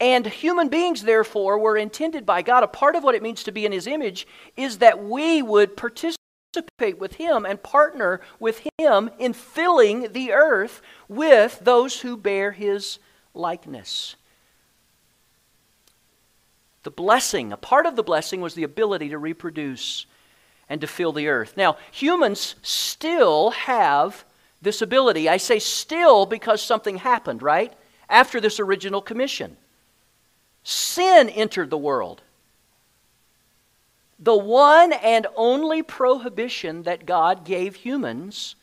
And 0.00 0.26
human 0.26 0.68
beings, 0.68 1.02
therefore, 1.02 1.58
were 1.58 1.76
intended 1.76 2.26
by 2.26 2.42
God. 2.42 2.62
A 2.62 2.68
part 2.68 2.96
of 2.96 3.04
what 3.04 3.14
it 3.14 3.22
means 3.22 3.44
to 3.44 3.52
be 3.52 3.64
in 3.64 3.72
His 3.72 3.86
image 3.86 4.26
is 4.56 4.78
that 4.78 5.02
we 5.02 5.40
would 5.40 5.76
participate 5.76 6.18
with 6.98 7.14
Him 7.14 7.44
and 7.44 7.62
partner 7.62 8.20
with 8.40 8.66
Him 8.78 9.10
in 9.18 9.32
filling 9.32 10.12
the 10.12 10.32
earth 10.32 10.82
with 11.08 11.60
those 11.60 12.00
who 12.00 12.16
bear 12.16 12.52
His 12.52 12.98
likeness. 13.34 14.16
The 16.82 16.90
blessing, 16.90 17.52
a 17.52 17.56
part 17.56 17.86
of 17.86 17.96
the 17.96 18.02
blessing 18.02 18.40
was 18.40 18.54
the 18.54 18.62
ability 18.62 19.08
to 19.08 19.18
reproduce 19.18 20.06
and 20.68 20.80
to 20.80 20.86
fill 20.86 21.12
the 21.12 21.28
earth. 21.28 21.56
Now, 21.56 21.76
humans 21.90 22.56
still 22.62 23.50
have 23.50 24.24
this 24.60 24.82
ability. 24.82 25.28
I 25.28 25.38
say 25.38 25.58
still 25.58 26.26
because 26.26 26.60
something 26.62 26.96
happened, 26.96 27.42
right? 27.42 27.72
After 28.08 28.40
this 28.40 28.60
original 28.60 29.00
commission. 29.00 29.56
Sin 30.64 31.28
entered 31.28 31.70
the 31.70 31.78
world. 31.78 32.22
The 34.18 34.36
one 34.36 34.92
and 34.92 35.26
only 35.36 35.82
prohibition 35.82 36.84
that 36.84 37.06
God 37.06 37.44
gave 37.44 37.76
humans 37.76 38.56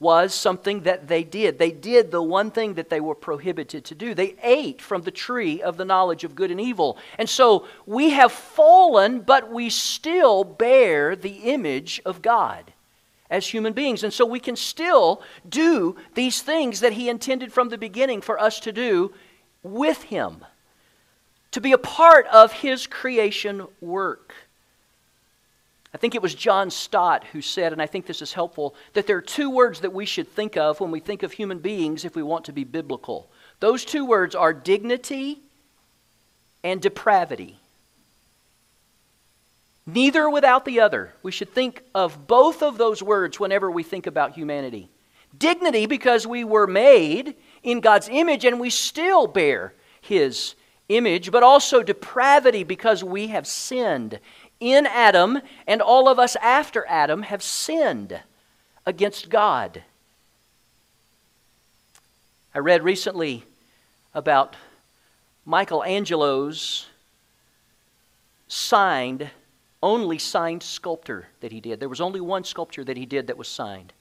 was 0.00 0.32
something 0.32 0.82
that 0.82 1.08
they 1.08 1.24
did. 1.24 1.58
They 1.58 1.72
did 1.72 2.10
the 2.10 2.22
one 2.22 2.50
thing 2.50 2.74
that 2.74 2.88
they 2.88 3.00
were 3.00 3.16
prohibited 3.16 3.84
to 3.86 3.94
do. 3.94 4.14
They 4.14 4.36
ate 4.42 4.80
from 4.80 5.02
the 5.02 5.10
tree 5.10 5.60
of 5.60 5.76
the 5.76 5.84
knowledge 5.84 6.22
of 6.22 6.36
good 6.36 6.50
and 6.50 6.60
evil. 6.60 6.98
And 7.18 7.28
so 7.28 7.66
we 7.84 8.10
have 8.10 8.30
fallen, 8.30 9.20
but 9.20 9.50
we 9.50 9.70
still 9.70 10.44
bear 10.44 11.16
the 11.16 11.50
image 11.52 12.00
of 12.04 12.22
God 12.22 12.72
as 13.28 13.48
human 13.48 13.72
beings. 13.72 14.04
And 14.04 14.12
so 14.12 14.24
we 14.24 14.40
can 14.40 14.56
still 14.56 15.20
do 15.48 15.96
these 16.14 16.42
things 16.42 16.80
that 16.80 16.92
He 16.92 17.08
intended 17.08 17.52
from 17.52 17.68
the 17.68 17.78
beginning 17.78 18.20
for 18.20 18.40
us 18.40 18.60
to 18.60 18.72
do 18.72 19.12
with 19.64 20.04
Him, 20.04 20.44
to 21.58 21.62
be 21.62 21.72
a 21.72 21.78
part 21.78 22.24
of 22.28 22.52
His 22.52 22.86
creation 22.86 23.66
work. 23.80 24.32
I 25.92 25.98
think 25.98 26.14
it 26.14 26.22
was 26.22 26.32
John 26.32 26.70
Stott 26.70 27.24
who 27.32 27.42
said, 27.42 27.72
and 27.72 27.82
I 27.82 27.86
think 27.86 28.06
this 28.06 28.22
is 28.22 28.32
helpful, 28.32 28.76
that 28.92 29.08
there 29.08 29.16
are 29.16 29.20
two 29.20 29.50
words 29.50 29.80
that 29.80 29.92
we 29.92 30.06
should 30.06 30.28
think 30.28 30.56
of 30.56 30.78
when 30.78 30.92
we 30.92 31.00
think 31.00 31.24
of 31.24 31.32
human 31.32 31.58
beings 31.58 32.04
if 32.04 32.14
we 32.14 32.22
want 32.22 32.44
to 32.44 32.52
be 32.52 32.62
biblical. 32.62 33.28
Those 33.58 33.84
two 33.84 34.04
words 34.04 34.36
are 34.36 34.52
dignity 34.52 35.40
and 36.62 36.80
depravity. 36.80 37.58
Neither 39.84 40.30
without 40.30 40.64
the 40.64 40.78
other. 40.78 41.12
We 41.24 41.32
should 41.32 41.52
think 41.52 41.82
of 41.92 42.28
both 42.28 42.62
of 42.62 42.78
those 42.78 43.02
words 43.02 43.40
whenever 43.40 43.68
we 43.68 43.82
think 43.82 44.06
about 44.06 44.34
humanity. 44.34 44.90
Dignity, 45.36 45.86
because 45.86 46.24
we 46.24 46.44
were 46.44 46.68
made 46.68 47.34
in 47.64 47.80
God's 47.80 48.08
image, 48.08 48.44
and 48.44 48.60
we 48.60 48.70
still 48.70 49.26
bear 49.26 49.74
His 50.00 50.54
image, 50.88 51.30
but 51.30 51.42
also 51.42 51.82
depravity 51.82 52.64
because 52.64 53.04
we 53.04 53.28
have 53.28 53.46
sinned. 53.46 54.20
In 54.60 54.86
Adam, 54.86 55.40
and 55.66 55.80
all 55.80 56.08
of 56.08 56.18
us 56.18 56.36
after 56.36 56.84
Adam 56.88 57.22
have 57.22 57.42
sinned 57.42 58.20
against 58.84 59.28
God. 59.28 59.84
I 62.54 62.58
read 62.58 62.82
recently 62.82 63.44
about 64.14 64.56
Michelangelo's 65.46 66.86
signed, 68.48 69.30
only 69.82 70.18
signed 70.18 70.62
sculpture 70.62 71.28
that 71.40 71.52
he 71.52 71.60
did. 71.60 71.78
There 71.78 71.88
was 71.88 72.00
only 72.00 72.20
one 72.20 72.42
sculpture 72.44 72.82
that 72.84 72.96
he 72.96 73.06
did 73.06 73.28
that 73.28 73.38
was 73.38 73.48
signed. 73.48 73.92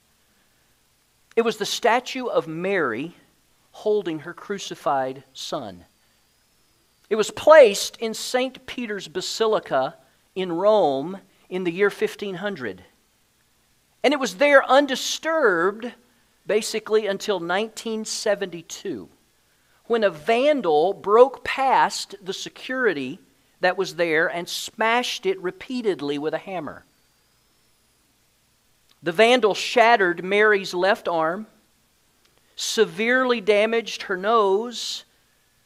It 1.36 1.44
was 1.44 1.58
the 1.58 1.66
statue 1.66 2.26
of 2.26 2.48
Mary 2.48 3.16
holding 3.72 4.20
her 4.20 4.34
crucified 4.34 5.24
son. 5.34 5.86
It 7.10 7.16
was 7.16 7.32
placed 7.32 7.98
in 7.98 8.14
St. 8.14 8.66
Peter's 8.66 9.08
Basilica 9.08 9.96
in 10.36 10.52
Rome 10.52 11.20
in 11.50 11.64
the 11.64 11.72
year 11.72 11.90
1500. 11.90 12.84
And 14.04 14.14
it 14.14 14.20
was 14.20 14.36
there 14.36 14.64
undisturbed 14.66 15.94
basically 16.46 17.08
until 17.08 17.40
1972 17.40 19.10
when 19.86 20.04
a 20.04 20.10
vandal 20.10 20.94
broke 20.94 21.44
past 21.44 22.16
the 22.22 22.34
security 22.34 23.20
that 23.62 23.78
was 23.78 23.96
there 23.96 24.28
and 24.28 24.48
smashed 24.48 25.26
it 25.26 25.42
repeatedly 25.42 26.18
with 26.18 26.34
a 26.34 26.40
hammer. 26.40 26.84
The 29.02 29.12
vandal 29.12 29.54
shattered 29.54 30.24
Mary's 30.24 30.74
left 30.74 31.08
arm, 31.08 31.48
severely 32.56 33.40
damaged 33.40 34.04
her 34.04 34.18
nose, 34.18 35.06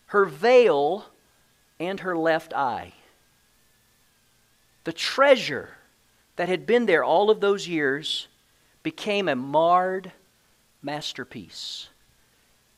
her 0.07 0.25
veil, 0.25 1.05
and 1.81 1.99
her 2.01 2.15
left 2.17 2.53
eye. 2.53 2.93
The 4.83 4.93
treasure 4.93 5.69
that 6.35 6.49
had 6.49 6.65
been 6.65 6.85
there 6.85 7.03
all 7.03 7.29
of 7.29 7.41
those 7.41 7.67
years 7.67 8.27
became 8.83 9.27
a 9.27 9.35
marred 9.35 10.11
masterpiece. 10.81 11.89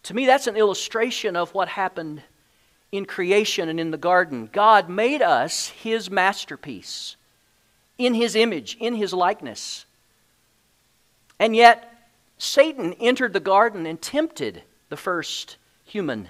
To 0.04 0.14
me, 0.14 0.26
that's 0.26 0.48
an 0.48 0.58
illustration 0.58 1.36
of 1.36 1.54
what 1.54 1.70
happened 1.70 2.22
in 2.92 3.06
creation 3.06 3.70
and 3.70 3.80
in 3.80 3.92
the 3.92 3.98
garden. 3.98 4.50
God 4.52 4.90
made 4.90 5.22
us 5.22 5.70
His 5.70 6.10
masterpiece, 6.10 7.16
in 7.98 8.14
His 8.14 8.36
image, 8.36 8.78
in 8.80 8.96
His 8.96 9.14
likeness. 9.14 9.86
And 11.40 11.56
yet, 11.56 12.10
Satan 12.38 12.94
entered 12.94 13.34
the 13.34 13.40
garden 13.40 13.86
and 13.86 14.02
tempted 14.02 14.64
the 14.90 14.98
first 14.98 15.58
human 15.86 16.30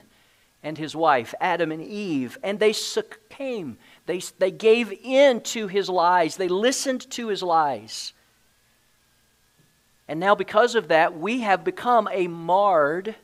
and 0.63 0.77
his 0.77 0.95
wife, 0.95 1.33
Adam 1.41 1.71
and 1.71 1.83
Eve, 1.83 2.37
and 2.41 2.59
they 2.59 2.73
succumbed. 2.73 3.77
They, 4.05 4.19
they 4.39 4.51
gave 4.51 4.91
in 5.03 5.41
to 5.41 5.67
his 5.67 5.89
lies. 5.89 6.37
They 6.37 6.47
listened 6.47 7.09
to 7.11 7.27
his 7.27 7.43
lies. 7.43 8.13
And 10.07 10.19
now, 10.19 10.35
because 10.35 10.75
of 10.75 10.87
that, 10.87 11.17
we 11.17 11.41
have 11.41 11.63
become 11.63 12.09
a 12.11 12.27
marred 12.27 13.15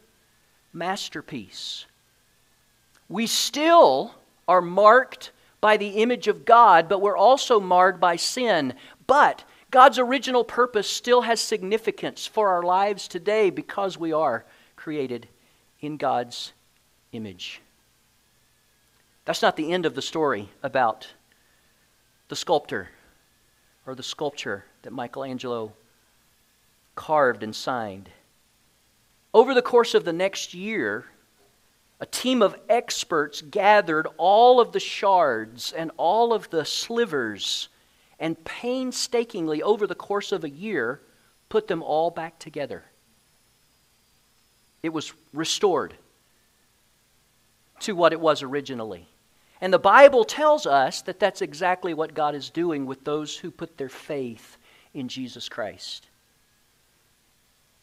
masterpiece. 0.74 1.86
We 3.08 3.26
still 3.28 4.16
are 4.48 4.62
marked 4.62 5.32
by 5.62 5.78
the 5.78 6.02
image 6.02 6.28
of 6.28 6.46
God, 6.46 6.88
but 6.88 7.02
we're 7.02 7.18
also 7.18 7.60
marred 7.60 8.00
by 8.00 8.16
sin. 8.16 8.74
But 9.08 9.44
God's 9.72 10.00
original 10.00 10.44
purpose 10.44 10.90
still 10.90 11.22
has 11.22 11.40
significance 11.40 12.26
for 12.26 12.50
our 12.50 12.64
lives 12.64 13.08
today 13.08 13.50
because 13.50 13.98
we 13.98 14.14
are 14.14 14.46
created 14.76 15.28
in 15.82 15.98
God's 15.98 16.54
image. 17.12 17.62
That's 19.26 19.42
not 19.42 19.56
the 19.56 19.72
end 19.72 19.86
of 19.86 19.96
the 19.96 20.02
story 20.02 20.50
about 20.64 21.08
the 22.30 22.36
sculptor 22.36 22.90
or 23.86 23.96
the 23.96 24.04
sculpture 24.04 24.66
that 24.82 24.94
Michelangelo 24.94 25.74
carved 26.96 27.44
and 27.44 27.56
signed. 27.56 28.10
Over 29.34 29.54
the 29.54 29.62
course 29.62 29.94
of 29.94 30.06
the 30.06 30.14
next 30.14 30.54
year, 30.54 31.06
a 32.00 32.06
team 32.06 32.42
of 32.42 32.56
experts 32.70 33.42
gathered 33.42 34.08
all 34.18 34.60
of 34.60 34.72
the 34.72 34.80
shards 34.80 35.74
and 35.74 35.92
all 35.98 36.34
of 36.34 36.50
the 36.50 36.66
slivers 36.66 37.70
and 38.20 38.44
painstakingly, 38.44 39.64
over 39.64 39.88
the 39.88 39.96
course 39.96 40.32
of 40.32 40.44
a 40.44 40.50
year, 40.50 41.02
put 41.48 41.68
them 41.68 41.82
all 41.82 42.12
back 42.12 42.38
together. 42.38 42.84
It 44.84 44.90
was 44.90 45.14
restored 45.34 45.94
to 47.82 47.96
what 47.96 48.14
it 48.14 48.20
was 48.20 48.44
originally. 48.44 49.08
And 49.62 49.74
the 49.74 49.80
Bible 49.80 50.24
tells 50.24 50.66
us 50.66 51.02
that 51.02 51.20
that's 51.20 51.42
exactly 51.42 51.94
what 51.94 52.14
God 52.14 52.34
is 52.34 52.50
doing 52.50 52.86
with 52.86 53.04
those 53.04 53.38
who 53.38 53.52
put 53.52 53.78
their 53.78 53.90
faith 53.90 54.58
in 54.94 55.08
Jesus 55.08 55.50
Christ. 55.50 56.08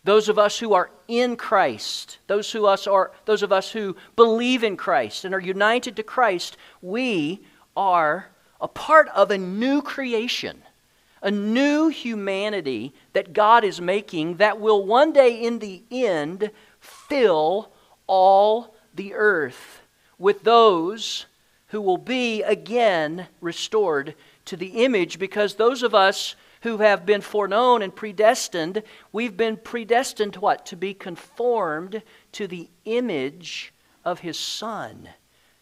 Those 0.04 0.28
of 0.28 0.38
us 0.38 0.58
who 0.58 0.72
are 0.72 0.90
in 1.08 1.36
Christ, 1.36 2.18
those, 2.28 2.50
who 2.52 2.66
us 2.66 2.86
are, 2.86 3.10
those 3.24 3.42
of 3.42 3.52
us 3.52 3.72
who 3.72 3.96
believe 4.14 4.62
in 4.62 4.76
Christ 4.76 5.24
and 5.24 5.34
are 5.34 5.40
united 5.40 5.96
to 5.96 6.02
Christ, 6.02 6.56
we 6.80 7.44
are 7.76 8.28
a 8.60 8.68
part 8.68 9.08
of 9.08 9.30
a 9.30 9.38
new 9.38 9.82
creation, 9.82 10.62
a 11.22 11.30
new 11.30 11.88
humanity 11.88 12.94
that 13.12 13.32
God 13.32 13.64
is 13.64 13.80
making 13.80 14.36
that 14.36 14.60
will 14.60 14.86
one 14.86 15.12
day 15.12 15.42
in 15.42 15.58
the 15.58 15.82
end 15.90 16.50
fill 16.78 17.72
all 18.06 18.76
the 18.94 19.12
earth 19.12 19.82
with 20.18 20.42
those 20.42 21.26
who 21.68 21.80
will 21.80 21.98
be 21.98 22.42
again 22.42 23.26
restored 23.40 24.14
to 24.44 24.56
the 24.56 24.84
image 24.84 25.18
because 25.18 25.54
those 25.54 25.82
of 25.82 25.94
us 25.94 26.36
who 26.62 26.78
have 26.78 27.04
been 27.04 27.20
foreknown 27.20 27.82
and 27.82 27.94
predestined, 27.94 28.82
we've 29.12 29.36
been 29.36 29.56
predestined 29.56 30.32
to 30.34 30.40
what? 30.40 30.66
To 30.66 30.76
be 30.76 30.94
conformed 30.94 32.02
to 32.32 32.46
the 32.46 32.68
image 32.84 33.72
of 34.04 34.20
his 34.20 34.38
Son, 34.38 35.08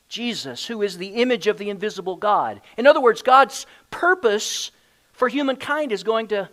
Jesus, 0.08 0.66
who 0.66 0.82
is 0.82 0.98
the 0.98 1.14
image 1.16 1.46
of 1.46 1.58
the 1.58 1.70
invisible 1.70 2.16
God. 2.16 2.60
In 2.76 2.86
other 2.86 3.00
words, 3.00 3.22
God's 3.22 3.66
purpose 3.90 4.70
for 5.12 5.28
humankind 5.28 5.92
is 5.92 6.02
going 6.02 6.28
to 6.28 6.48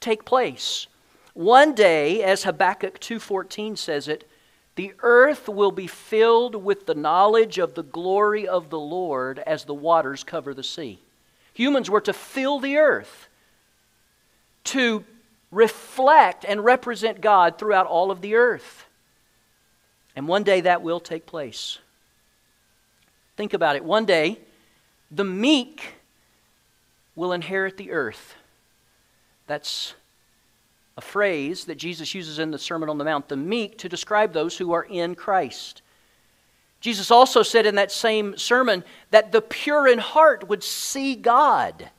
take 0.00 0.24
place. 0.24 0.86
One 1.34 1.74
day, 1.74 2.22
as 2.22 2.44
Habakkuk 2.44 2.98
2:14 3.00 3.76
says 3.76 4.08
it, 4.08 4.28
the 4.76 4.92
earth 5.00 5.48
will 5.48 5.72
be 5.72 5.86
filled 5.86 6.54
with 6.54 6.86
the 6.86 6.94
knowledge 6.94 7.58
of 7.58 7.74
the 7.74 7.82
glory 7.82 8.46
of 8.46 8.70
the 8.70 8.78
Lord 8.78 9.38
as 9.40 9.64
the 9.64 9.74
waters 9.74 10.22
cover 10.22 10.54
the 10.54 10.62
sea. 10.62 11.00
Humans 11.54 11.90
were 11.90 12.02
to 12.02 12.12
fill 12.12 12.60
the 12.60 12.76
earth 12.76 13.28
to 14.64 15.04
reflect 15.50 16.44
and 16.46 16.62
represent 16.62 17.22
God 17.22 17.58
throughout 17.58 17.86
all 17.86 18.10
of 18.10 18.20
the 18.20 18.34
earth. 18.34 18.84
And 20.14 20.28
one 20.28 20.42
day 20.42 20.60
that 20.60 20.82
will 20.82 21.00
take 21.00 21.24
place. 21.24 21.78
Think 23.36 23.54
about 23.54 23.76
it. 23.76 23.84
One 23.84 24.04
day, 24.04 24.38
the 25.10 25.24
meek 25.24 25.94
will 27.14 27.32
inherit 27.32 27.78
the 27.78 27.92
earth. 27.92 28.34
That's 29.46 29.94
a 30.96 31.00
phrase 31.00 31.66
that 31.66 31.74
Jesus 31.76 32.14
uses 32.14 32.38
in 32.38 32.50
the 32.50 32.58
Sermon 32.58 32.88
on 32.88 32.98
the 32.98 33.04
Mount, 33.04 33.28
the 33.28 33.36
meek, 33.36 33.78
to 33.78 33.88
describe 33.88 34.32
those 34.32 34.56
who 34.56 34.72
are 34.72 34.84
in 34.84 35.14
Christ. 35.14 35.82
Jesus 36.80 37.10
also 37.10 37.42
said 37.42 37.66
in 37.66 37.74
that 37.74 37.92
same 37.92 38.36
sermon 38.36 38.84
that 39.10 39.32
the 39.32 39.42
pure 39.42 39.86
in 39.88 39.98
heart 39.98 40.48
would 40.48 40.62
see 40.62 41.14
God. 41.14 41.90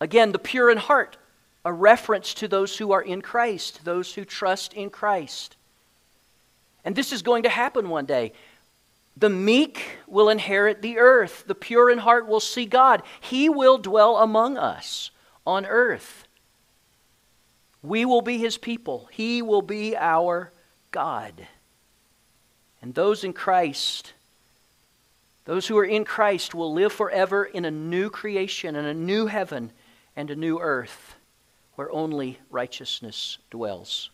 Again, 0.00 0.32
the 0.32 0.38
pure 0.38 0.70
in 0.70 0.78
heart, 0.78 1.16
a 1.64 1.72
reference 1.72 2.34
to 2.34 2.48
those 2.48 2.76
who 2.76 2.92
are 2.92 3.02
in 3.02 3.22
Christ, 3.22 3.84
those 3.84 4.14
who 4.14 4.24
trust 4.24 4.72
in 4.72 4.90
Christ. 4.90 5.56
And 6.84 6.96
this 6.96 7.12
is 7.12 7.22
going 7.22 7.44
to 7.44 7.48
happen 7.48 7.88
one 7.88 8.06
day. 8.06 8.32
The 9.16 9.28
meek 9.28 9.98
will 10.06 10.28
inherit 10.28 10.80
the 10.80 10.98
earth. 10.98 11.44
The 11.46 11.54
pure 11.54 11.90
in 11.90 11.98
heart 11.98 12.26
will 12.26 12.40
see 12.40 12.64
God. 12.64 13.02
He 13.20 13.48
will 13.48 13.78
dwell 13.78 14.16
among 14.16 14.56
us 14.56 15.10
on 15.46 15.66
earth. 15.66 16.26
We 17.82 18.04
will 18.04 18.22
be 18.22 18.38
his 18.38 18.58
people. 18.58 19.08
He 19.10 19.42
will 19.42 19.62
be 19.62 19.96
our 19.96 20.52
God. 20.90 21.46
And 22.80 22.94
those 22.94 23.24
in 23.24 23.32
Christ 23.32 24.12
those 25.44 25.66
who 25.66 25.76
are 25.78 25.84
in 25.84 26.04
Christ 26.04 26.54
will 26.54 26.72
live 26.72 26.92
forever 26.92 27.44
in 27.44 27.64
a 27.64 27.70
new 27.70 28.10
creation 28.10 28.76
and 28.76 28.86
a 28.86 28.94
new 28.94 29.26
heaven 29.26 29.72
and 30.14 30.30
a 30.30 30.36
new 30.36 30.60
earth 30.60 31.16
where 31.74 31.90
only 31.90 32.38
righteousness 32.50 33.38
dwells. 33.50 34.10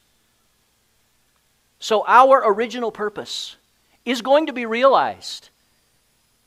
So, 1.81 2.05
our 2.07 2.43
original 2.45 2.91
purpose 2.91 3.57
is 4.05 4.23
going 4.23 4.47
to 4.47 4.53
be 4.53 4.65
realized, 4.65 5.51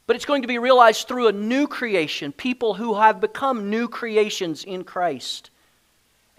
but 0.08 0.16
it's 0.16 0.26
going 0.26 0.42
to 0.42 0.48
be 0.48 0.58
realized 0.58 1.08
through 1.08 1.28
a 1.28 1.34
new 1.34 1.68
creation, 1.68 2.32
people 2.32 2.74
who 2.74 2.96
have 2.96 3.22
become 3.22 3.70
new 3.70 3.88
creations 3.88 4.64
in 4.64 4.84
Christ. 4.84 5.51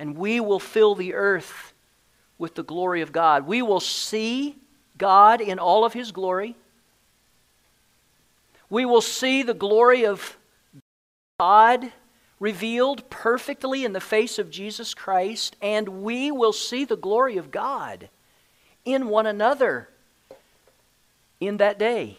And 0.03 0.17
we 0.17 0.41
will 0.41 0.59
fill 0.59 0.97
the 0.97 1.15
earth 1.15 1.73
with 2.37 2.57
the 2.57 2.65
glory 2.65 3.03
of 3.03 3.12
God. 3.12 3.47
We 3.47 3.62
will 3.62 3.79
see 3.79 4.57
God 4.99 5.41
in 5.41 5.61
all 5.61 5.85
of 5.85 5.93
His 5.93 6.11
glory. 6.11 6.57
We 8.69 8.85
will 8.85 9.01
see 9.01 9.45
the 9.45 9.55
glory 9.55 10.05
of 10.05 10.37
God 11.38 11.93
revealed 12.41 13.09
perfectly 13.11 13.85
in 13.85 13.93
the 13.93 14.01
face 14.01 14.41
of 14.41 14.51
Jesus 14.51 14.93
Christ, 14.93 15.55
and 15.62 16.03
we 16.03 16.33
will 16.33 16.53
see 16.53 16.85
the 16.85 16.97
glory 16.97 17.37
of 17.37 17.53
God 17.53 18.09
in 18.85 19.07
one 19.07 19.27
another 19.27 19.88
in 21.38 21.59
that 21.59 21.79
day. 21.79 22.19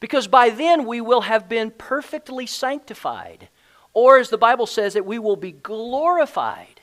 Because 0.00 0.28
by 0.28 0.48
then 0.48 0.86
we 0.86 1.02
will 1.02 1.20
have 1.20 1.46
been 1.46 1.70
perfectly 1.70 2.46
sanctified. 2.46 3.50
Or, 3.94 4.18
as 4.18 4.28
the 4.28 4.38
Bible 4.38 4.66
says, 4.66 4.94
that 4.94 5.06
we 5.06 5.18
will 5.18 5.36
be 5.36 5.52
glorified. 5.52 6.80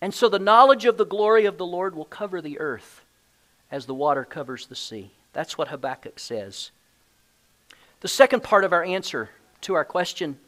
And 0.00 0.12
so 0.12 0.28
the 0.28 0.38
knowledge 0.38 0.84
of 0.84 0.98
the 0.98 1.06
glory 1.06 1.46
of 1.46 1.58
the 1.58 1.66
Lord 1.66 1.94
will 1.94 2.04
cover 2.04 2.40
the 2.40 2.60
earth 2.60 3.02
as 3.70 3.86
the 3.86 3.94
water 3.94 4.24
covers 4.24 4.66
the 4.66 4.76
sea. 4.76 5.10
That's 5.32 5.56
what 5.56 5.68
Habakkuk 5.68 6.18
says. 6.18 6.70
The 8.00 8.08
second 8.08 8.42
part 8.42 8.64
of 8.64 8.72
our 8.72 8.84
answer 8.84 9.30
to 9.62 9.74
our 9.74 9.84
question 9.84 10.38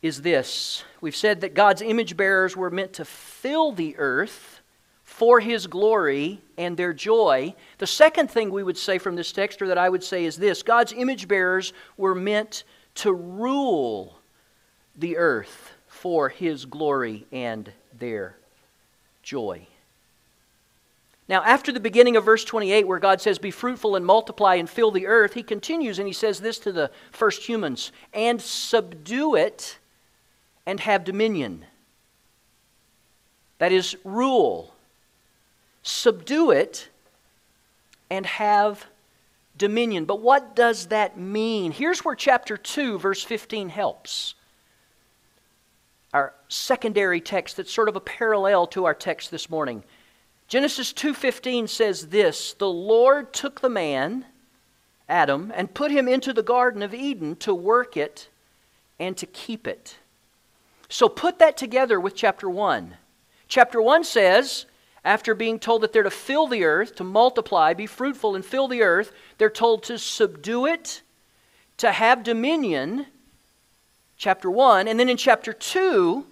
is 0.00 0.22
this 0.22 0.84
We've 1.00 1.16
said 1.16 1.42
that 1.42 1.54
God's 1.54 1.82
image 1.82 2.16
bearers 2.16 2.56
were 2.56 2.70
meant 2.70 2.94
to 2.94 3.04
fill 3.04 3.72
the 3.72 3.96
earth 3.98 4.60
for 5.04 5.40
his 5.40 5.66
glory 5.66 6.40
and 6.56 6.76
their 6.76 6.92
joy. 6.92 7.54
The 7.78 7.86
second 7.86 8.30
thing 8.30 8.50
we 8.50 8.62
would 8.62 8.78
say 8.78 8.98
from 8.98 9.16
this 9.16 9.32
text, 9.32 9.60
or 9.60 9.66
that 9.66 9.76
I 9.76 9.88
would 9.88 10.04
say, 10.04 10.24
is 10.24 10.36
this 10.36 10.62
God's 10.62 10.92
image 10.92 11.28
bearers 11.28 11.72
were 11.96 12.14
meant 12.14 12.64
to 13.00 13.12
rule 13.12 14.18
the 14.96 15.16
earth 15.16 15.72
for 15.86 16.28
his 16.28 16.64
glory 16.64 17.26
and 17.32 17.70
their 17.98 18.36
joy. 19.22 19.66
Now, 21.28 21.42
after 21.42 21.70
the 21.70 21.80
beginning 21.80 22.16
of 22.16 22.24
verse 22.24 22.44
28, 22.44 22.88
where 22.88 22.98
God 22.98 23.20
says, 23.20 23.38
Be 23.38 23.50
fruitful 23.50 23.94
and 23.94 24.04
multiply 24.04 24.56
and 24.56 24.68
fill 24.68 24.90
the 24.90 25.06
earth, 25.06 25.34
he 25.34 25.42
continues 25.42 25.98
and 25.98 26.08
he 26.08 26.12
says 26.12 26.40
this 26.40 26.58
to 26.60 26.72
the 26.72 26.90
first 27.12 27.48
humans 27.48 27.92
and 28.12 28.40
subdue 28.40 29.36
it 29.36 29.78
and 30.66 30.80
have 30.80 31.04
dominion. 31.04 31.64
That 33.58 33.72
is, 33.72 33.96
rule 34.04 34.74
subdue 35.82 36.50
it, 36.50 36.88
and 38.10 38.26
have 38.26 38.86
dominion. 39.60 40.06
But 40.06 40.20
what 40.20 40.56
does 40.56 40.86
that 40.86 41.16
mean? 41.16 41.70
Here's 41.70 42.04
where 42.04 42.16
chapter 42.16 42.56
2, 42.56 42.98
verse 42.98 43.22
15 43.22 43.68
helps. 43.68 44.34
Our 46.12 46.34
secondary 46.48 47.20
text 47.20 47.56
that's 47.56 47.72
sort 47.72 47.88
of 47.88 47.94
a 47.94 48.00
parallel 48.00 48.66
to 48.68 48.86
our 48.86 48.94
text 48.94 49.30
this 49.30 49.48
morning. 49.48 49.84
Genesis 50.48 50.92
2:15 50.92 51.68
says 51.68 52.08
this, 52.08 52.54
"The 52.54 52.68
Lord 52.68 53.32
took 53.32 53.60
the 53.60 53.68
man, 53.68 54.26
Adam, 55.08 55.52
and 55.54 55.72
put 55.72 55.92
him 55.92 56.08
into 56.08 56.32
the 56.32 56.42
garden 56.42 56.82
of 56.82 56.92
Eden 56.92 57.36
to 57.36 57.54
work 57.54 57.96
it 57.96 58.28
and 58.98 59.16
to 59.18 59.26
keep 59.26 59.68
it." 59.68 59.98
So 60.88 61.08
put 61.08 61.38
that 61.38 61.56
together 61.56 62.00
with 62.00 62.16
chapter 62.16 62.50
1. 62.50 62.96
Chapter 63.46 63.80
1 63.80 64.02
says, 64.02 64.66
after 65.04 65.34
being 65.34 65.58
told 65.58 65.82
that 65.82 65.92
they're 65.92 66.02
to 66.02 66.10
fill 66.10 66.46
the 66.46 66.64
earth, 66.64 66.94
to 66.96 67.04
multiply, 67.04 67.72
be 67.72 67.86
fruitful, 67.86 68.34
and 68.34 68.44
fill 68.44 68.68
the 68.68 68.82
earth, 68.82 69.12
they're 69.38 69.50
told 69.50 69.82
to 69.84 69.98
subdue 69.98 70.66
it, 70.66 71.02
to 71.78 71.92
have 71.92 72.22
dominion, 72.22 73.06
chapter 74.16 74.50
1. 74.50 74.86
And 74.86 75.00
then 75.00 75.08
in 75.08 75.16
chapter 75.16 75.52
2, 75.52 76.24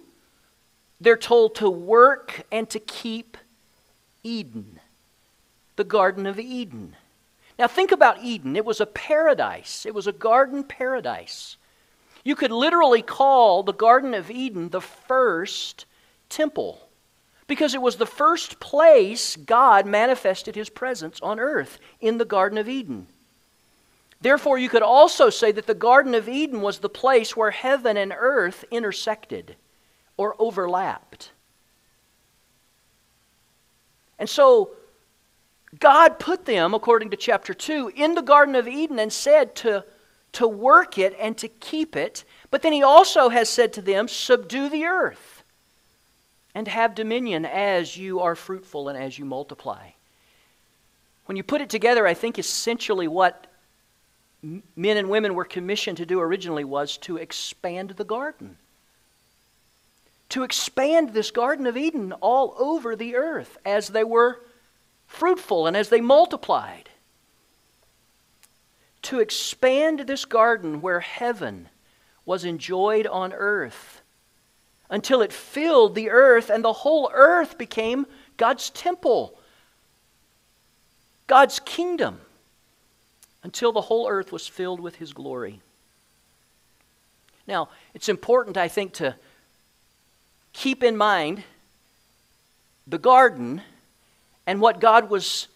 they're 1.01 1.17
told 1.17 1.55
to 1.55 1.69
work 1.69 2.43
and 2.51 2.69
to 2.69 2.79
keep 2.79 3.37
Eden, 4.23 4.79
the 5.75 5.83
Garden 5.83 6.27
of 6.27 6.39
Eden. 6.39 6.95
Now, 7.57 7.67
think 7.67 7.91
about 7.91 8.23
Eden. 8.23 8.55
It 8.55 8.65
was 8.65 8.79
a 8.79 8.85
paradise, 8.85 9.85
it 9.85 9.95
was 9.95 10.07
a 10.07 10.13
garden 10.13 10.63
paradise. 10.63 11.57
You 12.23 12.35
could 12.35 12.51
literally 12.51 13.01
call 13.01 13.63
the 13.63 13.73
Garden 13.73 14.13
of 14.13 14.29
Eden 14.29 14.69
the 14.69 14.81
first 14.81 15.85
temple 16.27 16.88
because 17.49 17.73
it 17.73 17.81
was 17.81 17.97
the 17.97 18.05
first 18.05 18.59
place 18.59 19.35
God 19.35 19.87
manifested 19.87 20.55
his 20.55 20.69
presence 20.69 21.19
on 21.19 21.39
earth 21.39 21.79
in 21.99 22.19
the 22.19 22.23
Garden 22.23 22.59
of 22.59 22.69
Eden. 22.69 23.07
Therefore, 24.21 24.59
you 24.59 24.69
could 24.69 24.83
also 24.83 25.31
say 25.31 25.51
that 25.53 25.65
the 25.65 25.73
Garden 25.73 26.13
of 26.13 26.29
Eden 26.29 26.61
was 26.61 26.79
the 26.79 26.89
place 26.89 27.35
where 27.35 27.51
heaven 27.51 27.97
and 27.97 28.13
earth 28.15 28.63
intersected 28.69 29.55
or 30.15 30.35
overlapped. 30.37 31.31
And 34.19 34.29
so, 34.29 34.71
God 35.79 36.19
put 36.19 36.45
them, 36.45 36.73
according 36.75 37.09
to 37.11 37.17
chapter 37.17 37.53
2, 37.55 37.93
in 37.95 38.13
the 38.13 38.21
Garden 38.21 38.55
of 38.55 38.67
Eden 38.67 38.99
and 38.99 39.11
said 39.11 39.55
to, 39.55 39.83
to 40.33 40.47
work 40.47 40.99
it 40.99 41.15
and 41.19 41.35
to 41.39 41.47
keep 41.47 41.95
it. 41.95 42.25
But 42.51 42.61
then 42.61 42.73
He 42.73 42.83
also 42.83 43.29
has 43.29 43.49
said 43.49 43.73
to 43.73 43.81
them, 43.81 44.07
subdue 44.07 44.69
the 44.69 44.85
earth 44.85 45.38
and 46.55 46.67
have 46.67 46.95
dominion 46.95 47.45
as 47.45 47.97
you 47.97 48.19
are 48.19 48.35
fruitful 48.35 48.89
and 48.89 48.97
as 48.97 49.17
you 49.19 49.25
multiply. 49.25 49.91
When 51.25 51.37
you 51.37 51.43
put 51.43 51.61
it 51.61 51.69
together, 51.69 52.07
I 52.07 52.13
think 52.13 52.39
essentially 52.39 53.07
what 53.07 53.47
men 54.41 54.97
and 54.97 55.09
women 55.09 55.35
were 55.35 55.45
commissioned 55.45 55.97
to 55.97 56.05
do 56.05 56.19
originally 56.19 56.63
was 56.63 56.97
to 56.97 57.17
expand 57.17 57.91
the 57.91 58.03
garden. 58.03 58.57
To 60.29 60.43
expand 60.43 61.13
this 61.13 61.31
Garden 61.31 61.65
of 61.65 61.75
Eden 61.75 62.13
all 62.13 62.55
over 62.57 62.95
the 62.95 63.15
earth 63.15 63.57
as 63.65 63.89
they 63.89 64.03
were 64.03 64.41
fruitful 65.07 65.65
and 65.65 65.75
as 65.75 65.89
they 65.89 66.01
multiplied. 66.01 66.89
To 69.03 69.19
expand 69.19 70.01
this 70.01 70.25
garden 70.25 70.81
where 70.81 70.99
heaven 70.99 71.69
was 72.25 72.45
enjoyed 72.45 73.07
on 73.07 73.33
earth 73.33 73.98
until 74.89 75.21
it 75.21 75.31
filled 75.31 75.95
the 75.95 76.09
earth, 76.09 76.49
and 76.49 76.63
the 76.63 76.73
whole 76.73 77.11
earth 77.13 77.57
became 77.57 78.05
God's 78.37 78.69
temple, 78.69 79.37
God's 81.27 81.59
kingdom, 81.59 82.19
until 83.43 83.71
the 83.71 83.81
whole 83.81 84.07
earth 84.07 84.31
was 84.31 84.47
filled 84.47 84.79
with 84.79 84.95
His 84.95 85.13
glory. 85.13 85.61
Now, 87.47 87.69
it's 87.93 88.09
important, 88.09 88.57
I 88.57 88.67
think, 88.67 88.93
to 88.93 89.15
keep 90.53 90.83
in 90.83 90.97
mind 90.97 91.43
the 92.87 92.97
garden 92.97 93.61
and 94.47 94.59
what 94.59 94.79
God 94.79 95.09
was 95.09 95.47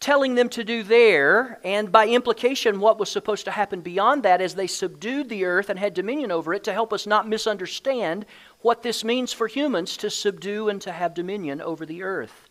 telling 0.00 0.34
them 0.34 0.48
to 0.50 0.62
do 0.62 0.82
there, 0.82 1.58
and 1.64 1.90
by 1.90 2.06
implication, 2.06 2.80
what 2.80 2.98
was 2.98 3.10
supposed 3.10 3.44
to 3.46 3.50
happen 3.50 3.80
beyond 3.80 4.22
that 4.22 4.40
as 4.40 4.54
they 4.54 4.66
subdued 4.66 5.28
the 5.28 5.44
earth 5.44 5.70
and 5.70 5.78
had 5.78 5.94
dominion 5.94 6.30
over 6.30 6.52
it 6.52 6.64
to 6.64 6.72
help 6.72 6.92
us 6.92 7.06
not 7.06 7.28
misunderstand 7.28 8.26
what 8.60 8.82
this 8.82 9.04
means 9.04 9.32
for 9.32 9.46
humans 9.46 9.96
to 9.96 10.10
subdue 10.10 10.68
and 10.68 10.82
to 10.82 10.92
have 10.92 11.14
dominion 11.14 11.60
over 11.60 11.86
the 11.86 12.02
earth. 12.02 12.48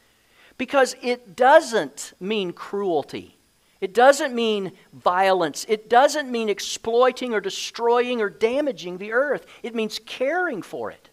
Because 0.58 0.96
it 1.02 1.36
doesn't 1.36 2.14
mean 2.20 2.52
cruelty. 2.52 3.38
It 3.82 3.94
doesn't 3.94 4.34
mean 4.34 4.72
violence. 4.94 5.66
It 5.70 5.90
doesn't 5.90 6.32
mean 6.32 6.50
exploiting 6.50 7.34
or 7.34 7.42
destroying 7.42 8.22
or 8.22 8.30
damaging 8.30 8.98
the 8.98 9.12
earth. 9.12 9.46
It 9.62 9.76
means 9.76 10.00
caring 10.00 10.62
for 10.62 10.90
it. 10.90 11.10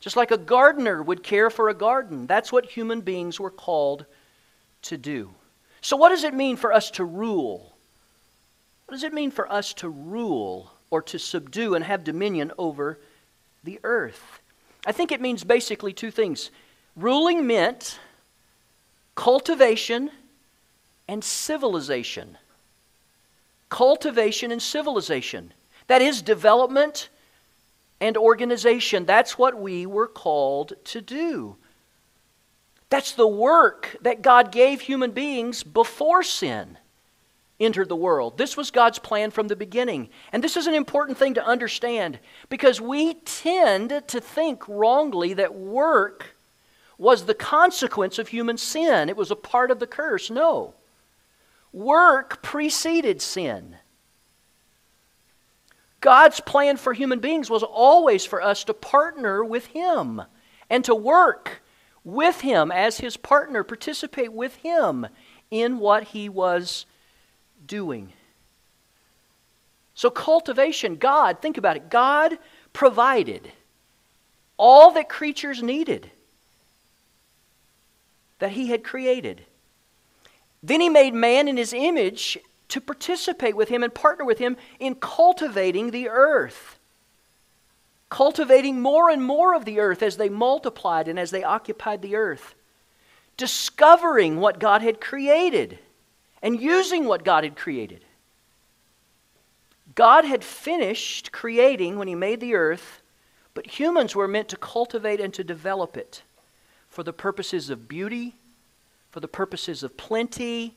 Just 0.00 0.16
like 0.16 0.32
a 0.32 0.38
gardener 0.38 1.02
would 1.02 1.22
care 1.22 1.50
for 1.50 1.68
a 1.68 1.74
garden. 1.74 2.26
That's 2.26 2.50
what 2.50 2.66
human 2.66 3.02
beings 3.02 3.38
were 3.38 3.50
called 3.50 4.06
to 4.84 4.96
do. 4.96 5.30
So, 5.80 5.96
what 5.96 6.10
does 6.10 6.24
it 6.24 6.34
mean 6.34 6.56
for 6.56 6.72
us 6.72 6.90
to 6.92 7.04
rule? 7.04 7.74
What 8.86 8.94
does 8.94 9.04
it 9.04 9.12
mean 9.12 9.30
for 9.30 9.50
us 9.50 9.74
to 9.74 9.88
rule 9.88 10.72
or 10.90 11.02
to 11.02 11.18
subdue 11.18 11.74
and 11.74 11.84
have 11.84 12.04
dominion 12.04 12.52
over 12.58 12.98
the 13.62 13.80
earth? 13.82 14.40
I 14.86 14.92
think 14.92 15.12
it 15.12 15.20
means 15.20 15.44
basically 15.44 15.92
two 15.92 16.10
things. 16.10 16.50
Ruling 16.96 17.46
meant 17.46 17.98
cultivation 19.14 20.10
and 21.08 21.24
civilization. 21.24 22.38
Cultivation 23.68 24.52
and 24.52 24.62
civilization. 24.62 25.52
That 25.86 26.02
is 26.02 26.22
development 26.22 27.08
and 28.00 28.16
organization. 28.16 29.06
That's 29.06 29.38
what 29.38 29.58
we 29.58 29.86
were 29.86 30.06
called 30.06 30.74
to 30.84 31.00
do. 31.00 31.56
That's 32.94 33.10
the 33.10 33.26
work 33.26 33.96
that 34.02 34.22
God 34.22 34.52
gave 34.52 34.80
human 34.80 35.10
beings 35.10 35.64
before 35.64 36.22
sin 36.22 36.78
entered 37.58 37.88
the 37.88 37.96
world. 37.96 38.38
This 38.38 38.56
was 38.56 38.70
God's 38.70 39.00
plan 39.00 39.32
from 39.32 39.48
the 39.48 39.56
beginning. 39.56 40.10
And 40.32 40.44
this 40.44 40.56
is 40.56 40.68
an 40.68 40.74
important 40.74 41.18
thing 41.18 41.34
to 41.34 41.44
understand 41.44 42.20
because 42.48 42.80
we 42.80 43.14
tend 43.14 44.04
to 44.06 44.20
think 44.20 44.62
wrongly 44.68 45.34
that 45.34 45.56
work 45.56 46.36
was 46.96 47.24
the 47.24 47.34
consequence 47.34 48.20
of 48.20 48.28
human 48.28 48.58
sin, 48.58 49.08
it 49.08 49.16
was 49.16 49.32
a 49.32 49.34
part 49.34 49.72
of 49.72 49.80
the 49.80 49.88
curse. 49.88 50.30
No. 50.30 50.74
Work 51.72 52.44
preceded 52.44 53.20
sin. 53.20 53.74
God's 56.00 56.38
plan 56.38 56.76
for 56.76 56.92
human 56.92 57.18
beings 57.18 57.50
was 57.50 57.64
always 57.64 58.24
for 58.24 58.40
us 58.40 58.62
to 58.62 58.72
partner 58.72 59.42
with 59.42 59.66
Him 59.66 60.22
and 60.70 60.84
to 60.84 60.94
work 60.94 61.60
with 62.04 62.42
him 62.42 62.70
as 62.70 62.98
his 62.98 63.16
partner, 63.16 63.64
participate 63.64 64.32
with 64.32 64.56
him 64.56 65.06
in 65.50 65.78
what 65.78 66.04
he 66.04 66.28
was 66.28 66.86
doing. 67.66 68.12
So, 69.94 70.10
cultivation, 70.10 70.96
God, 70.96 71.40
think 71.40 71.56
about 71.56 71.76
it, 71.76 71.88
God 71.88 72.38
provided 72.72 73.50
all 74.56 74.92
that 74.92 75.08
creatures 75.08 75.62
needed 75.62 76.10
that 78.38 78.52
he 78.52 78.68
had 78.68 78.84
created. 78.84 79.42
Then 80.62 80.80
he 80.80 80.88
made 80.88 81.14
man 81.14 81.48
in 81.48 81.56
his 81.56 81.72
image 81.72 82.38
to 82.68 82.80
participate 82.80 83.56
with 83.56 83.68
him 83.68 83.82
and 83.82 83.94
partner 83.94 84.24
with 84.24 84.38
him 84.38 84.56
in 84.80 84.94
cultivating 84.96 85.90
the 85.90 86.08
earth. 86.08 86.78
Cultivating 88.14 88.80
more 88.80 89.10
and 89.10 89.24
more 89.24 89.56
of 89.56 89.64
the 89.64 89.80
earth 89.80 90.00
as 90.00 90.18
they 90.18 90.28
multiplied 90.28 91.08
and 91.08 91.18
as 91.18 91.32
they 91.32 91.42
occupied 91.42 92.00
the 92.00 92.14
earth. 92.14 92.54
Discovering 93.36 94.38
what 94.38 94.60
God 94.60 94.82
had 94.82 95.00
created 95.00 95.80
and 96.40 96.60
using 96.60 97.06
what 97.06 97.24
God 97.24 97.42
had 97.42 97.56
created. 97.56 98.04
God 99.96 100.24
had 100.24 100.44
finished 100.44 101.32
creating 101.32 101.98
when 101.98 102.06
he 102.06 102.14
made 102.14 102.38
the 102.38 102.54
earth, 102.54 103.02
but 103.52 103.80
humans 103.80 104.14
were 104.14 104.28
meant 104.28 104.48
to 104.50 104.56
cultivate 104.56 105.18
and 105.18 105.34
to 105.34 105.42
develop 105.42 105.96
it 105.96 106.22
for 106.88 107.02
the 107.02 107.12
purposes 107.12 107.68
of 107.68 107.88
beauty, 107.88 108.36
for 109.10 109.18
the 109.18 109.26
purposes 109.26 109.82
of 109.82 109.96
plenty, 109.96 110.76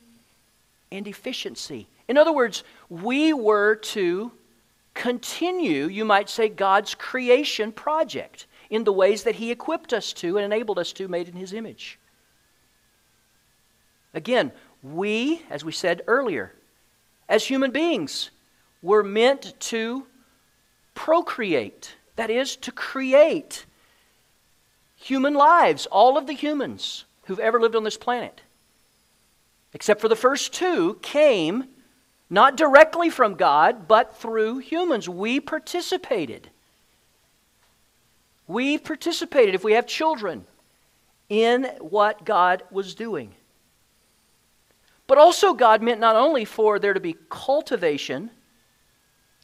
and 0.90 1.06
efficiency. 1.06 1.86
In 2.08 2.18
other 2.18 2.32
words, 2.32 2.64
we 2.88 3.32
were 3.32 3.76
to 3.76 4.32
continue, 4.98 5.86
you 5.86 6.04
might 6.04 6.28
say, 6.28 6.48
God's 6.48 6.94
creation 6.94 7.72
project 7.72 8.46
in 8.68 8.84
the 8.84 8.92
ways 8.92 9.22
that 9.22 9.36
He 9.36 9.50
equipped 9.50 9.92
us 9.92 10.12
to 10.14 10.36
and 10.36 10.44
enabled 10.44 10.78
us 10.78 10.92
to, 10.94 11.08
made 11.08 11.28
in 11.28 11.34
His 11.34 11.52
image. 11.52 11.98
Again, 14.12 14.52
we, 14.82 15.42
as 15.50 15.64
we 15.64 15.72
said 15.72 16.02
earlier, 16.06 16.52
as 17.28 17.44
human 17.44 17.70
beings, 17.70 18.30
were 18.82 19.02
meant 19.02 19.54
to 19.60 20.04
procreate. 20.94 21.94
That 22.16 22.28
is, 22.28 22.56
to 22.56 22.72
create 22.72 23.64
human 24.96 25.34
lives, 25.34 25.86
all 25.86 26.18
of 26.18 26.26
the 26.26 26.32
humans 26.32 27.04
who've 27.26 27.38
ever 27.38 27.60
lived 27.60 27.76
on 27.76 27.84
this 27.84 27.96
planet 27.96 28.42
except 29.72 30.00
for 30.00 30.08
the 30.08 30.16
first 30.16 30.52
two, 30.52 30.98
came 31.02 31.64
not 32.30 32.56
directly 32.56 33.10
from 33.10 33.34
God, 33.34 33.88
but 33.88 34.16
through 34.16 34.58
humans. 34.58 35.08
We 35.08 35.40
participated. 35.40 36.50
We 38.46 38.78
participated, 38.78 39.54
if 39.54 39.64
we 39.64 39.72
have 39.72 39.86
children, 39.86 40.46
in 41.28 41.64
what 41.80 42.24
God 42.24 42.62
was 42.70 42.94
doing. 42.94 43.34
But 45.06 45.18
also, 45.18 45.54
God 45.54 45.82
meant 45.82 46.00
not 46.00 46.16
only 46.16 46.44
for 46.44 46.78
there 46.78 46.94
to 46.94 47.00
be 47.00 47.16
cultivation, 47.30 48.30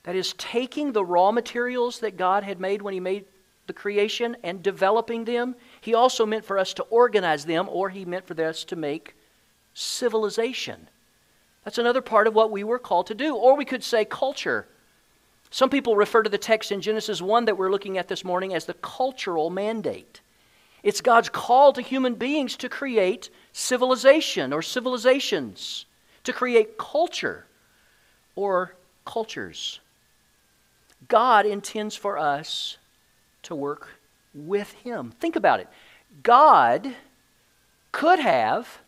that 0.02 0.14
is, 0.14 0.34
taking 0.34 0.92
the 0.92 1.04
raw 1.04 1.32
materials 1.32 2.00
that 2.00 2.18
God 2.18 2.44
had 2.44 2.60
made 2.60 2.82
when 2.82 2.92
He 2.92 3.00
made 3.00 3.24
the 3.66 3.72
creation 3.72 4.36
and 4.42 4.62
developing 4.62 5.24
them, 5.24 5.56
He 5.80 5.94
also 5.94 6.26
meant 6.26 6.44
for 6.44 6.58
us 6.58 6.74
to 6.74 6.82
organize 6.84 7.46
them, 7.46 7.66
or 7.70 7.88
He 7.88 8.04
meant 8.04 8.26
for 8.26 8.38
us 8.42 8.64
to 8.64 8.76
make 8.76 9.14
civilization. 9.72 10.88
That's 11.64 11.78
another 11.78 12.02
part 12.02 12.26
of 12.26 12.34
what 12.34 12.50
we 12.50 12.62
were 12.62 12.78
called 12.78 13.06
to 13.08 13.14
do. 13.14 13.34
Or 13.34 13.56
we 13.56 13.64
could 13.64 13.82
say 13.82 14.04
culture. 14.04 14.66
Some 15.50 15.70
people 15.70 15.96
refer 15.96 16.22
to 16.22 16.30
the 16.30 16.38
text 16.38 16.72
in 16.72 16.80
Genesis 16.80 17.22
1 17.22 17.46
that 17.46 17.56
we're 17.56 17.70
looking 17.70 17.96
at 17.96 18.08
this 18.08 18.24
morning 18.24 18.54
as 18.54 18.66
the 18.66 18.74
cultural 18.74 19.50
mandate. 19.50 20.20
It's 20.82 21.00
God's 21.00 21.30
call 21.30 21.72
to 21.72 21.80
human 21.80 22.14
beings 22.14 22.56
to 22.56 22.68
create 22.68 23.30
civilization 23.52 24.52
or 24.52 24.60
civilizations, 24.60 25.86
to 26.24 26.32
create 26.32 26.76
culture 26.76 27.46
or 28.36 28.74
cultures. 29.06 29.80
God 31.08 31.46
intends 31.46 31.96
for 31.96 32.18
us 32.18 32.76
to 33.44 33.54
work 33.54 33.88
with 34.34 34.72
Him. 34.72 35.12
Think 35.20 35.36
about 35.36 35.60
it. 35.60 35.68
God 36.22 36.94
could 37.92 38.18
have 38.18 38.80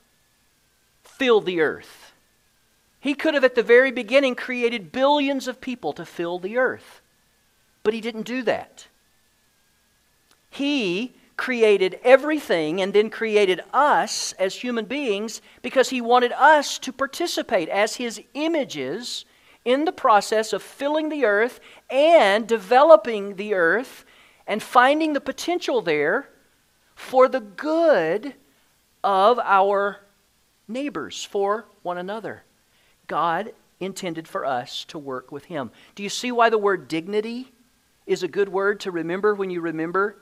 filled 1.02 1.46
the 1.46 1.60
earth. 1.60 2.05
He 3.06 3.14
could 3.14 3.34
have, 3.34 3.44
at 3.44 3.54
the 3.54 3.62
very 3.62 3.92
beginning, 3.92 4.34
created 4.34 4.90
billions 4.90 5.46
of 5.46 5.60
people 5.60 5.92
to 5.92 6.04
fill 6.04 6.40
the 6.40 6.58
earth. 6.58 7.00
But 7.84 7.94
he 7.94 8.00
didn't 8.00 8.24
do 8.24 8.42
that. 8.42 8.88
He 10.50 11.14
created 11.36 12.00
everything 12.02 12.80
and 12.80 12.92
then 12.92 13.08
created 13.08 13.60
us 13.72 14.32
as 14.40 14.56
human 14.56 14.86
beings 14.86 15.40
because 15.62 15.90
he 15.90 16.00
wanted 16.00 16.32
us 16.32 16.80
to 16.80 16.92
participate 16.92 17.68
as 17.68 17.94
his 17.94 18.20
images 18.34 19.24
in 19.64 19.84
the 19.84 19.92
process 19.92 20.52
of 20.52 20.60
filling 20.60 21.08
the 21.08 21.26
earth 21.26 21.60
and 21.88 22.48
developing 22.48 23.36
the 23.36 23.54
earth 23.54 24.04
and 24.48 24.60
finding 24.60 25.12
the 25.12 25.20
potential 25.20 25.80
there 25.80 26.28
for 26.96 27.28
the 27.28 27.40
good 27.40 28.34
of 29.04 29.38
our 29.38 30.00
neighbors 30.66 31.22
for 31.22 31.66
one 31.84 31.98
another. 31.98 32.42
God 33.06 33.52
intended 33.80 34.26
for 34.26 34.44
us 34.44 34.84
to 34.86 34.98
work 34.98 35.30
with 35.30 35.46
Him. 35.46 35.70
Do 35.94 36.02
you 36.02 36.08
see 36.08 36.32
why 36.32 36.50
the 36.50 36.58
word 36.58 36.88
dignity 36.88 37.52
is 38.06 38.22
a 38.22 38.28
good 38.28 38.48
word 38.48 38.80
to 38.80 38.90
remember 38.90 39.34
when 39.34 39.50
you 39.50 39.60
remember 39.60 40.16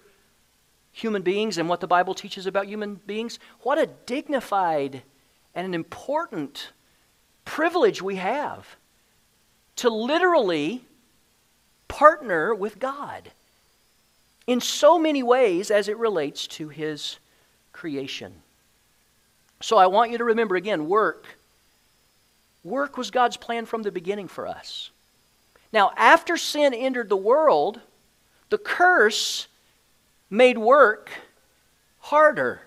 human 0.93 1.23
beings 1.23 1.59
and 1.59 1.69
what 1.69 1.81
the 1.81 1.87
Bible 1.87 2.15
teaches 2.15 2.47
about 2.47 2.67
human 2.67 2.97
beings? 3.07 3.39
What 3.61 3.79
a 3.79 3.87
dignified 4.07 5.03
and 5.55 5.67
an 5.67 5.75
important 5.75 6.71
privilege 7.45 8.01
we 8.01 8.17
have 8.17 8.77
to 9.77 9.91
literally 9.91 10.85
partner 11.89 12.55
with 12.55 12.79
God 12.79 13.31
in 14.47 14.61
so 14.61 14.99
many 14.99 15.23
ways 15.23 15.71
as 15.71 15.89
it 15.89 15.97
relates 15.97 16.47
to 16.47 16.69
His 16.69 17.19
creation. 17.73 18.35
So 19.61 19.77
I 19.77 19.87
want 19.87 20.11
you 20.11 20.19
to 20.19 20.25
remember 20.25 20.57
again 20.57 20.89
work. 20.89 21.39
Work 22.65 22.97
was 22.97 23.11
God's 23.11 23.37
plan 23.37 23.67
from 23.67 23.83
the 23.83 23.93
beginning 23.93 24.27
for 24.27 24.47
us. 24.47 24.91
Now, 25.73 25.93
after 25.97 26.37
sin 26.37 26.73
entered 26.73 27.09
the 27.09 27.17
world, 27.17 27.81
the 28.49 28.59
curse 28.59 29.49
made 30.31 30.57
work 30.57 31.11
harder, 31.99 32.63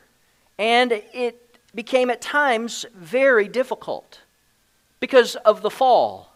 and 0.57 0.91
it 0.91 1.57
became 1.73 2.09
at 2.09 2.21
times 2.21 2.85
very 2.95 3.47
difficult 3.47 4.21
because 4.99 5.35
of 5.37 5.61
the 5.61 5.69
fall. 5.69 6.33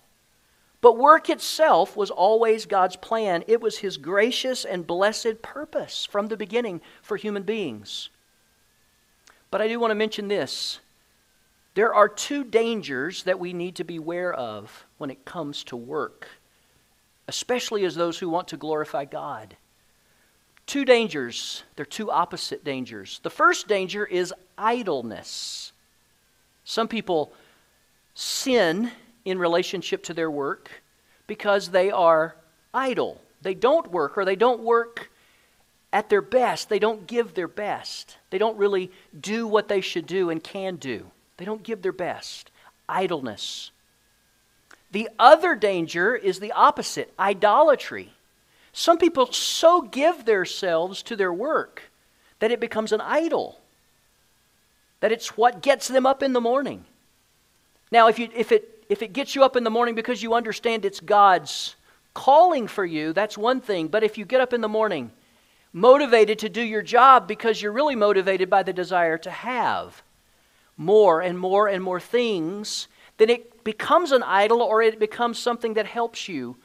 But 0.82 0.97
work 0.97 1.30
itself 1.30 1.95
was 1.95 2.10
always 2.10 2.65
God's 2.65 2.95
plan. 2.95 3.43
It 3.47 3.62
was 3.62 3.80
His 3.80 3.97
gracious 3.97 4.65
and 4.65 4.88
blessed 4.88 5.41
purpose 5.43 6.06
from 6.06 6.28
the 6.28 6.38
beginning 6.38 6.82
for 7.04 7.17
human 7.17 7.43
beings. 7.43 8.10
But 9.52 9.62
I 9.62 9.67
do 9.67 9.80
want 9.80 9.91
to 9.91 9.95
mention 9.95 10.28
this. 10.28 10.80
There 11.73 11.93
are 11.93 12.10
two 12.10 12.43
dangers 12.43 13.23
that 13.23 13.39
we 13.39 13.53
need 13.53 13.75
to 13.75 13.84
be 13.84 13.95
aware 13.97 14.34
of 14.34 14.86
when 14.97 15.10
it 15.10 15.23
comes 15.23 15.63
to 15.65 15.75
work, 15.77 16.27
especially 17.27 17.86
as 17.86 17.95
those 17.95 18.19
who 18.19 18.29
want 18.29 18.49
to 18.49 18.57
glorify 18.57 19.05
God. 19.05 19.55
Two 20.65 20.86
dangers, 20.86 21.63
they're 21.75 21.86
two 21.86 22.12
opposite 22.12 22.63
dangers. 22.63 23.19
The 23.23 23.29
first 23.29 23.67
danger 23.67 24.05
is 24.05 24.34
idleness. 24.57 25.71
Some 26.63 26.88
people 26.88 27.34
sin 28.13 28.91
in 29.25 29.39
relationship 29.39 30.03
to 30.03 30.13
their 30.13 30.29
work 30.29 30.69
because 31.27 31.69
they 31.69 31.89
are 31.89 32.36
idle. 32.73 33.21
They 33.41 33.53
don't 33.53 33.89
work 33.91 34.17
or 34.17 34.25
they 34.25 34.36
don't 34.36 34.62
work 34.62 35.10
at 35.93 36.10
their 36.10 36.21
best, 36.21 36.69
they 36.69 36.79
don't 36.79 37.05
give 37.05 37.34
their 37.34 37.49
best. 37.49 38.17
They 38.29 38.38
don't 38.38 38.57
really 38.57 38.91
do 39.19 39.45
what 39.45 39.67
they 39.67 39.81
should 39.81 40.05
do 40.05 40.29
and 40.29 40.41
can 40.41 40.77
do. 40.77 41.12
They 41.41 41.45
don't 41.45 41.63
give 41.63 41.82
their 41.82 41.91
best. 41.91 42.51
Idleness. 42.88 43.71
The 44.91 45.10
other 45.17 45.56
danger 45.56 46.15
is 46.15 46.39
the 46.39 46.51
opposite 46.51 47.12
idolatry. 47.17 48.13
Some 48.73 48.99
people 48.99 49.34
so 49.34 49.82
give 49.82 50.25
themselves 50.25 51.01
to 51.01 51.15
their 51.15 51.34
work 51.34 51.82
that 52.38 52.51
it 52.51 52.60
becomes 52.60 52.91
an 52.91 53.01
idol, 53.01 53.60
that 54.99 55.12
it's 55.12 55.36
what 55.36 55.63
gets 55.63 55.88
them 55.88 56.06
up 56.06 56.21
in 56.21 56.34
the 56.34 56.39
morning. 56.39 56.86
Now, 57.91 58.08
if, 58.08 58.19
you, 58.19 58.30
if, 58.36 58.51
it, 58.51 58.84
if 58.88 59.01
it 59.01 59.12
gets 59.12 59.34
you 59.34 59.43
up 59.43 59.56
in 59.56 59.63
the 59.63 59.71
morning 59.71 59.95
because 59.95 60.21
you 60.21 60.36
understand 60.36 60.86
it's 60.86 60.99
God's 60.99 61.75
calling 62.13 62.67
for 62.67 62.86
you, 62.86 63.13
that's 63.13 63.36
one 63.36 63.62
thing. 63.62 63.88
But 63.88 64.04
if 64.04 64.15
you 64.15 64.25
get 64.25 64.41
up 64.41 64.54
in 64.54 64.62
the 64.62 64.69
morning 64.69 65.10
motivated 65.73 66.38
to 66.38 66.49
do 66.49 66.62
your 66.62 66.84
job 66.84 67.27
because 67.27 67.60
you're 67.60 67.71
really 67.71 67.95
motivated 67.95 68.47
by 68.47 68.62
the 68.62 68.73
desire 68.73 69.17
to 69.17 69.32
have 69.32 70.04
more 70.82 71.22
and 71.22 71.38
more 71.38 71.67
and 71.67 71.84
more 71.84 72.00
things, 72.00 72.88
then 73.17 73.30
it 73.30 73.63
becomes 73.63 74.12
an 74.12 74.24
idol 74.24 74.62
or 74.63 74.82
it 74.82 74.98
becomes 74.98 75.38
something 75.38 75.76
that 75.76 75.86
helps 75.86 76.28
you 76.28 76.58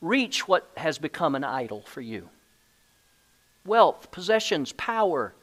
reach 0.00 0.46
what 0.46 0.70
has 0.76 0.96
become 0.98 1.34
an 1.34 1.42
idol 1.42 1.82
for 1.82 2.00
you. 2.00 2.28
wealth, 3.64 4.10
possessions, 4.12 4.72
power. 4.72 5.34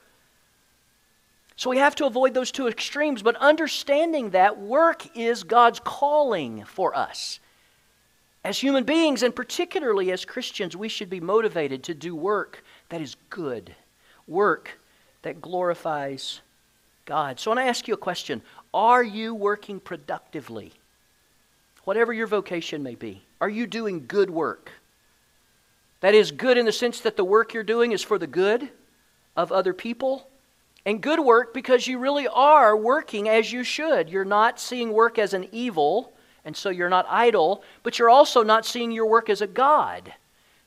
So 1.57 1.69
we 1.69 1.77
have 1.77 1.93
to 1.95 2.05
avoid 2.05 2.33
those 2.33 2.51
two 2.51 2.67
extremes, 2.67 3.21
but 3.21 3.35
understanding 3.35 4.31
that 4.31 4.57
work 4.57 5.05
is 5.15 5.43
God's 5.43 5.79
calling 5.79 6.63
for 6.65 6.95
us. 6.97 7.39
As 8.43 8.57
human 8.57 8.83
beings, 8.83 9.21
and 9.21 9.35
particularly 9.35 10.11
as 10.11 10.25
Christians, 10.25 10.75
we 10.75 10.89
should 10.89 11.09
be 11.09 11.19
motivated 11.19 11.83
to 11.83 11.93
do 11.93 12.15
work 12.15 12.63
that 12.89 13.01
is 13.01 13.15
good, 13.29 13.75
work 14.27 14.79
that 15.21 15.41
glorifies 15.41 16.41
God. 17.05 17.39
So 17.39 17.51
I 17.51 17.55
want 17.55 17.65
to 17.65 17.69
ask 17.69 17.87
you 17.87 17.93
a 17.93 17.97
question 17.97 18.41
Are 18.73 19.03
you 19.03 19.33
working 19.33 19.79
productively? 19.79 20.73
Whatever 21.83 22.13
your 22.13 22.27
vocation 22.27 22.81
may 22.81 22.95
be, 22.95 23.23
are 23.39 23.49
you 23.49 23.67
doing 23.67 24.05
good 24.07 24.29
work? 24.29 24.71
That 26.01 26.15
is 26.15 26.31
good 26.31 26.57
in 26.57 26.65
the 26.65 26.71
sense 26.71 26.99
that 27.01 27.15
the 27.15 27.23
work 27.23 27.53
you're 27.53 27.63
doing 27.63 27.91
is 27.91 28.03
for 28.03 28.17
the 28.17 28.27
good 28.27 28.69
of 29.35 29.51
other 29.51 29.73
people. 29.73 30.27
And 30.87 31.01
good 31.01 31.19
work 31.19 31.51
because 31.53 31.87
you 31.87 31.97
really 31.97 32.27
are 32.27 32.77
working 32.77 33.27
as 33.27 33.51
you 33.51 33.63
should. 33.63 34.07
You're 34.07 34.23
not 34.23 34.59
seeing 34.59 34.93
work 34.93 35.17
as 35.17 35.33
an 35.33 35.47
evil, 35.51 36.13
and 36.43 36.55
so 36.55 36.69
you're 36.69 36.89
not 36.89 37.07
idle, 37.09 37.63
but 37.81 37.97
you're 37.97 38.09
also 38.09 38.43
not 38.43 38.67
seeing 38.67 38.91
your 38.91 39.07
work 39.07 39.27
as 39.27 39.41
a 39.41 39.47
God. 39.47 40.13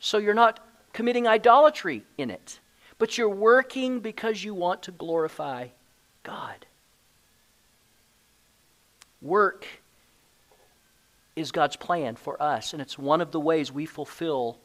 So 0.00 0.18
you're 0.18 0.34
not 0.34 0.58
committing 0.92 1.28
idolatry 1.28 2.02
in 2.16 2.30
it. 2.30 2.58
But 2.98 3.16
you're 3.16 3.28
working 3.28 4.00
because 4.00 4.42
you 4.42 4.54
want 4.54 4.82
to 4.82 4.90
glorify 4.90 5.68
God. 6.22 6.66
Work 9.20 9.66
is 11.34 11.52
God's 11.52 11.76
plan 11.76 12.16
for 12.16 12.40
us, 12.42 12.72
and 12.72 12.82
it's 12.82 12.98
one 12.98 13.20
of 13.20 13.30
the 13.30 13.40
ways 13.40 13.72
we 13.72 13.86
fulfill 13.86 14.58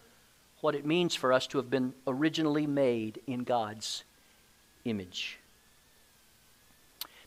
what 0.61 0.75
it 0.75 0.85
means 0.85 1.15
for 1.15 1.33
us 1.33 1.45
to 1.47 1.57
have 1.57 1.69
been 1.69 1.93
originally 2.07 2.65
made 2.65 3.19
in 3.27 3.43
God's 3.43 4.03
image. 4.85 5.37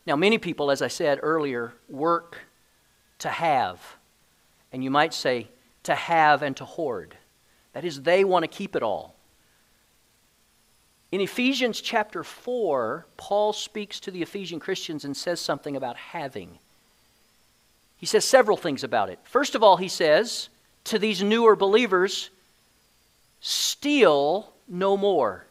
Now, 0.05 0.15
many 0.15 0.37
people, 0.37 0.71
as 0.71 0.81
I 0.81 0.87
said 0.87 1.19
earlier, 1.21 1.73
work 1.89 2.39
to 3.19 3.29
have. 3.29 3.97
And 4.71 4.83
you 4.83 4.89
might 4.89 5.13
say 5.13 5.49
to 5.83 5.95
have 5.95 6.41
and 6.41 6.55
to 6.57 6.65
hoard. 6.65 7.17
That 7.73 7.83
is, 7.85 8.01
they 8.01 8.23
want 8.23 8.43
to 8.43 8.47
keep 8.47 8.75
it 8.75 8.83
all. 8.83 9.16
In 11.11 11.21
Ephesians 11.21 11.79
chapter 11.79 12.23
4, 12.23 13.05
Paul 13.15 13.53
speaks 13.53 13.99
to 14.01 14.11
the 14.11 14.21
Ephesian 14.21 14.59
Christians 14.59 15.05
and 15.05 15.15
says 15.15 15.39
something 15.39 15.75
about 15.75 15.95
having. 15.95 16.59
He 17.97 18.05
says 18.05 18.25
several 18.25 18.57
things 18.57 18.83
about 18.83 19.09
it. 19.09 19.19
First 19.23 19.55
of 19.55 19.63
all, 19.63 19.77
he 19.77 19.87
says 19.87 20.49
to 20.85 20.99
these 20.99 21.23
newer 21.23 21.55
believers, 21.55 22.29
steal 23.39 24.51
no 24.67 24.97
more. 24.97 25.45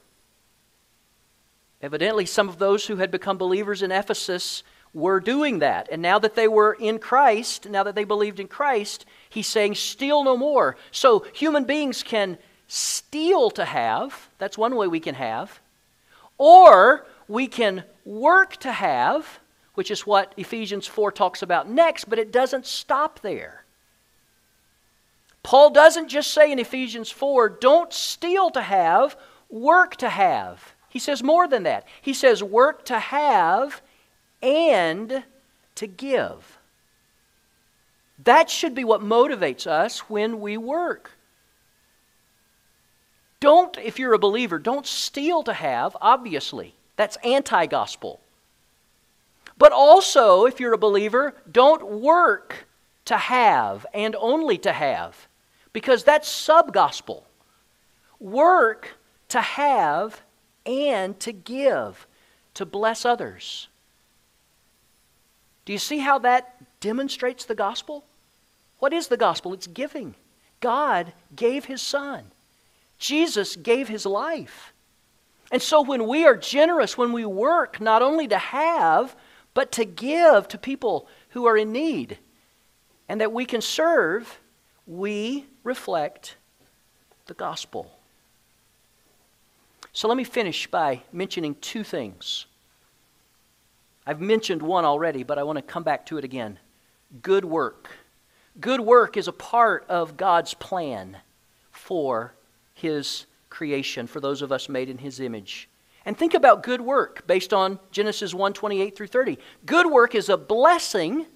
Evidently, 1.81 2.27
some 2.27 2.49
of 2.49 2.59
those 2.59 2.87
who 2.87 2.97
had 2.97 3.11
become 3.11 3.39
believers 3.39 3.83
in 3.83 3.93
Ephesus 3.93 4.63
were 4.93 5.21
doing 5.21 5.59
that. 5.59 5.89
And 5.91 6.01
now 6.01 6.19
that 6.19 6.35
they 6.35 6.49
were 6.49 6.75
in 6.75 6.99
Christ, 6.99 7.69
now 7.69 7.83
that 7.83 7.95
they 7.95 8.05
believed 8.05 8.41
in 8.41 8.49
Christ, 8.49 9.05
he's 9.29 9.47
saying, 9.47 9.75
steal 9.75 10.25
no 10.25 10.37
more. 10.37 10.77
So 10.91 11.27
human 11.35 11.65
beings 11.65 12.03
can 12.03 12.39
steal 12.69 13.51
to 13.53 13.65
have. 13.65 14.29
That's 14.39 14.59
one 14.59 14.77
way 14.77 14.87
we 14.87 15.01
can 15.01 15.15
have. 15.15 15.61
Or 16.39 17.07
we 17.29 17.47
can 17.47 17.85
work 18.05 18.57
to 18.59 18.73
have, 18.73 19.41
which 19.75 19.91
is 19.91 20.07
what 20.07 20.33
Ephesians 20.37 20.87
4 20.87 21.13
talks 21.13 21.43
about 21.43 21.69
next, 21.69 22.09
but 22.09 22.19
it 22.19 22.33
doesn't 22.33 22.67
stop 22.67 23.21
there. 23.21 23.65
Paul 25.43 25.71
doesn't 25.71 26.09
just 26.09 26.33
say 26.33 26.51
in 26.51 26.59
Ephesians 26.59 27.11
4, 27.11 27.49
don't 27.49 27.93
steal 27.93 28.51
to 28.51 28.61
have, 28.61 29.17
work 29.49 29.97
to 29.97 30.09
have. 30.09 30.75
He 30.89 30.99
says 30.99 31.23
more 31.23 31.47
than 31.47 31.63
that. 31.63 31.87
He 32.03 32.15
says, 32.15 32.43
work 32.43 32.85
to 32.87 32.99
have 32.99 33.81
and 34.43 35.23
to 35.77 35.87
give. 35.87 36.59
That 38.25 38.51
should 38.51 38.75
be 38.75 38.85
what 38.85 39.03
motivates 39.03 39.67
us 39.67 40.11
when 40.11 40.41
we 40.41 40.57
work. 40.57 41.13
Don't, 43.47 43.79
if 43.79 44.01
you're 44.01 44.13
a 44.13 44.19
believer, 44.19 44.59
don't 44.59 44.85
steal 44.85 45.45
to 45.45 45.53
have, 45.53 45.97
obviously. 46.01 46.75
That's 46.97 47.17
anti 47.23 47.67
gospel. 47.67 48.19
But 49.57 49.71
also, 49.71 50.47
if 50.47 50.59
you're 50.59 50.73
a 50.73 50.79
believer, 50.79 51.33
don't 51.49 52.01
work 52.03 52.67
to 53.05 53.17
have 53.17 53.87
and 53.95 54.17
only 54.17 54.59
to 54.59 54.73
have 54.73 55.29
because 55.73 56.03
that's 56.03 56.29
sub 56.29 56.73
gospel. 56.73 57.25
Work 58.19 58.97
to 59.29 59.41
have 59.41 60.23
and 60.67 61.17
to 61.21 61.31
give, 61.31 62.09
to 62.55 62.67
bless 62.67 63.05
others. 63.05 63.69
Do 65.67 65.73
you 65.73 65.79
see 65.79 65.99
how 65.99 66.19
that 66.19 66.81
demonstrates 66.81 67.45
the 67.45 67.55
gospel? 67.55 68.05
What 68.81 68.93
is 68.93 69.07
the 69.07 69.17
gospel? 69.17 69.53
It's 69.53 69.69
giving. 69.69 70.17
God 70.59 71.13
gave 71.37 71.67
his 71.67 71.81
son. 71.81 72.33
Jesus 72.99 73.57
gave 73.57 73.89
his 73.89 74.07
life. 74.07 74.73
And 75.53 75.63
so 75.63 75.83
when 75.83 76.07
we 76.07 76.25
are 76.25 76.37
generous, 76.37 76.99
when 76.99 77.13
we 77.13 77.25
work 77.25 77.81
not 77.81 78.03
only 78.03 78.27
to 78.29 78.39
have, 78.39 79.15
but 79.55 79.73
to 79.73 79.85
give 79.85 80.49
to 80.49 80.59
people 80.59 81.09
who 81.31 81.47
are 81.47 81.57
in 81.57 81.73
need, 81.73 82.19
and 83.09 83.21
that 83.21 83.33
we 83.33 83.45
can 83.45 83.61
serve, 83.61 84.41
we 84.87 85.47
reflect 85.63 86.37
the 87.27 87.35
gospel. 87.35 87.91
So 89.93 90.09
let 90.09 90.17
me 90.17 90.25
finish 90.25 90.67
by 90.67 91.03
mentioning 91.13 91.55
two 91.61 91.85
things. 91.85 92.47
I've 94.07 94.21
mentioned 94.21 94.63
one 94.63 94.85
already, 94.85 95.23
but 95.23 95.39
I 95.39 95.43
want 95.43 95.57
to 95.57 95.63
come 95.63 95.83
back 95.83 96.07
to 96.07 96.19
it 96.19 96.25
again. 96.25 96.59
Good 97.23 97.45
work. 97.45 97.89
Good 98.61 98.81
work 98.81 99.17
is 99.17 99.27
a 99.29 99.33
part 99.33 99.85
of 99.89 100.17
God's 100.17 100.55
plan 100.55 101.19
for 101.73 102.35
His 102.77 103.27
creation, 103.51 104.07
for 104.07 104.21
those 104.21 104.41
of 104.41 104.53
us 104.53 104.69
made 104.69 104.89
in 104.89 104.99
His 104.99 105.19
image. 105.19 105.69
And 106.05 106.17
think 106.17 106.35
about 106.35 106.63
good 106.63 106.81
work 106.81 107.27
based 107.27 107.53
on 107.53 107.81
Genesis 107.91 108.33
1 108.33 108.53
28 108.53 108.97
through 108.97 109.09
30. 109.09 109.39
Good 109.67 109.91
work 109.91 110.15
is 110.15 110.29
a 110.29 110.37
blessing 110.37 111.27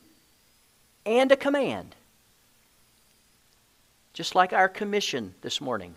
and 1.05 1.33
a 1.33 1.37
command 1.37 1.97
just 4.13 4.35
like 4.35 4.53
our 4.53 4.69
commission 4.69 5.35
this 5.41 5.61
morning. 5.61 5.97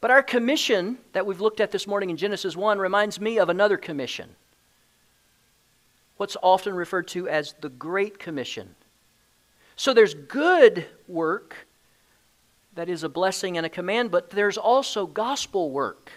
But 0.00 0.10
our 0.10 0.22
commission 0.22 0.98
that 1.12 1.24
we've 1.24 1.40
looked 1.40 1.60
at 1.60 1.70
this 1.70 1.86
morning 1.86 2.10
in 2.10 2.16
Genesis 2.16 2.56
1 2.56 2.78
reminds 2.78 3.20
me 3.20 3.38
of 3.38 3.48
another 3.48 3.76
commission, 3.76 4.28
what's 6.16 6.36
often 6.42 6.74
referred 6.74 7.08
to 7.08 7.28
as 7.28 7.54
the 7.60 7.70
Great 7.70 8.18
Commission. 8.18 8.74
So 9.76 9.94
there's 9.94 10.14
good 10.14 10.86
work 11.08 11.66
that 12.74 12.88
is 12.88 13.02
a 13.02 13.08
blessing 13.08 13.56
and 13.56 13.64
a 13.64 13.70
command, 13.70 14.10
but 14.10 14.30
there's 14.30 14.58
also 14.58 15.06
gospel 15.06 15.70
work 15.70 16.10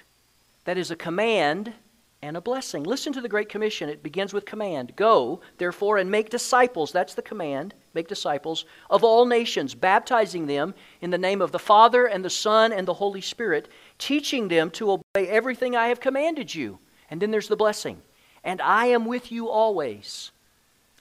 that 0.65 0.78
is 0.78 0.91
a 0.91 0.96
command 0.96 1.74
and 2.22 2.36
a 2.36 2.41
blessing. 2.41 2.84
Listen 2.84 3.13
to 3.13 3.22
the 3.22 3.30
Great 3.30 3.48
Commission. 3.48 3.89
It 3.89 4.02
begins 4.02 4.34
with 4.34 4.46
command 4.46 4.96
Go, 4.96 5.39
therefore, 5.60 5.98
and 5.98 6.10
make 6.10 6.30
disciples. 6.30 6.91
That's 6.91 7.13
the 7.13 7.22
command. 7.22 7.74
Make 7.93 8.08
disciples 8.08 8.65
of 8.89 9.04
all 9.04 9.26
nations, 9.26 9.76
baptizing 9.76 10.48
them 10.48 10.74
in 11.02 11.12
the 11.12 11.17
name 11.17 11.41
of 11.41 11.52
the 11.52 11.60
Father 11.60 12.06
and 12.06 12.26
the 12.26 12.30
Son 12.30 12.74
and 12.74 12.88
the 12.88 12.96
Holy 12.96 13.22
Spirit, 13.22 13.70
teaching 14.00 14.48
them 14.48 14.72
to 14.72 14.91
obey 14.91 15.28
everything 15.28 15.76
I 15.76 15.88
have 15.88 16.00
commanded 16.00 16.54
you. 16.54 16.80
And 17.10 17.22
then 17.22 17.32
there's 17.32 17.48
the 17.48 17.56
blessing. 17.56 18.02
And 18.43 18.62
I 18.62 18.88
am 18.88 19.06
with 19.06 19.32
you 19.32 19.50
always, 19.50 20.32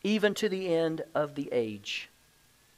even 0.02 0.34
to 0.34 0.48
the 0.48 0.74
end 0.74 1.02
of 1.14 1.34
the 1.34 1.48
age. 1.50 2.08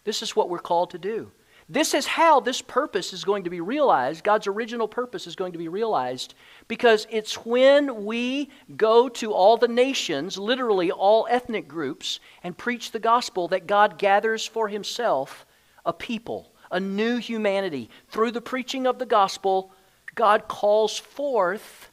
This 0.04 0.22
is 0.22 0.36
what 0.36 0.48
we're 0.48 0.58
called 0.58 0.90
to 0.90 0.98
do. 0.98 1.30
This 1.70 1.92
is 1.92 2.06
how 2.06 2.40
this 2.40 2.62
purpose 2.62 3.12
is 3.12 3.24
going 3.24 3.44
to 3.44 3.50
be 3.50 3.60
realized. 3.60 4.24
God's 4.24 4.46
original 4.46 4.88
purpose 4.88 5.26
is 5.26 5.36
going 5.36 5.52
to 5.52 5.58
be 5.58 5.68
realized 5.68 6.32
because 6.66 7.06
it's 7.10 7.44
when 7.44 8.06
we 8.06 8.48
go 8.76 9.10
to 9.10 9.34
all 9.34 9.58
the 9.58 9.68
nations, 9.68 10.38
literally 10.38 10.90
all 10.90 11.26
ethnic 11.28 11.68
groups, 11.68 12.20
and 12.42 12.56
preach 12.56 12.90
the 12.90 12.98
gospel 12.98 13.48
that 13.48 13.66
God 13.66 13.98
gathers 13.98 14.46
for 14.46 14.68
himself 14.68 15.44
a 15.84 15.92
people, 15.92 16.52
a 16.70 16.80
new 16.80 17.18
humanity. 17.18 17.90
Through 18.08 18.30
the 18.30 18.40
preaching 18.40 18.86
of 18.86 18.98
the 18.98 19.06
gospel, 19.06 19.70
God 20.14 20.48
calls 20.48 20.98
forth 20.98 21.90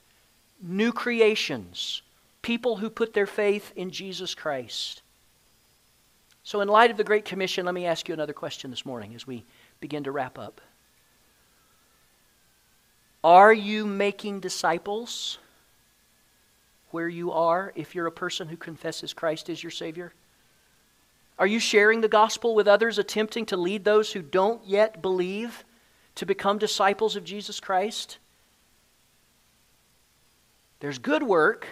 new 0.61 0.93
creations, 0.93 2.01
people 2.41 2.77
who 2.77 2.89
put 2.89 3.13
their 3.13 3.27
faith 3.27 3.73
in 3.75 3.91
Jesus 3.91 4.33
Christ. 4.33 5.01
So, 6.43 6.61
in 6.61 6.67
light 6.67 6.91
of 6.91 6.97
the 6.97 7.03
Great 7.03 7.25
Commission, 7.25 7.65
let 7.65 7.73
me 7.73 7.85
ask 7.85 8.07
you 8.07 8.13
another 8.13 8.33
question 8.33 8.69
this 8.69 8.85
morning 8.85 9.15
as 9.15 9.25
we 9.25 9.43
begin 9.79 10.03
to 10.03 10.11
wrap 10.11 10.37
up. 10.37 10.61
Are 13.23 13.53
you 13.53 13.85
making 13.85 14.39
disciples 14.39 15.39
where 16.91 17.09
you 17.09 17.31
are 17.31 17.73
if 17.75 17.95
you're 17.95 18.07
a 18.07 18.11
person 18.11 18.47
who 18.47 18.55
confesses 18.55 19.13
Christ 19.13 19.49
as 19.49 19.63
your 19.63 19.71
Savior? 19.71 20.13
Are 21.37 21.47
you 21.47 21.59
sharing 21.59 22.01
the 22.01 22.07
gospel 22.07 22.55
with 22.55 22.67
others, 22.67 22.97
attempting 22.97 23.45
to 23.47 23.57
lead 23.57 23.83
those 23.83 24.13
who 24.13 24.21
don't 24.21 24.65
yet 24.65 25.01
believe 25.01 25.65
to 26.15 26.25
become 26.25 26.57
disciples 26.57 27.15
of 27.15 27.25
Jesus 27.25 27.59
Christ? 27.59 28.19
There's 30.79 30.99
good 30.99 31.23
work, 31.23 31.67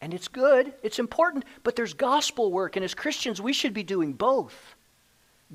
and 0.00 0.14
it's 0.14 0.28
good, 0.28 0.74
it's 0.82 0.98
important, 0.98 1.44
but 1.64 1.74
there's 1.76 1.94
gospel 1.94 2.52
work, 2.52 2.76
and 2.76 2.84
as 2.84 2.94
Christians, 2.94 3.40
we 3.40 3.52
should 3.52 3.74
be 3.74 3.82
doing 3.82 4.12
both 4.12 4.76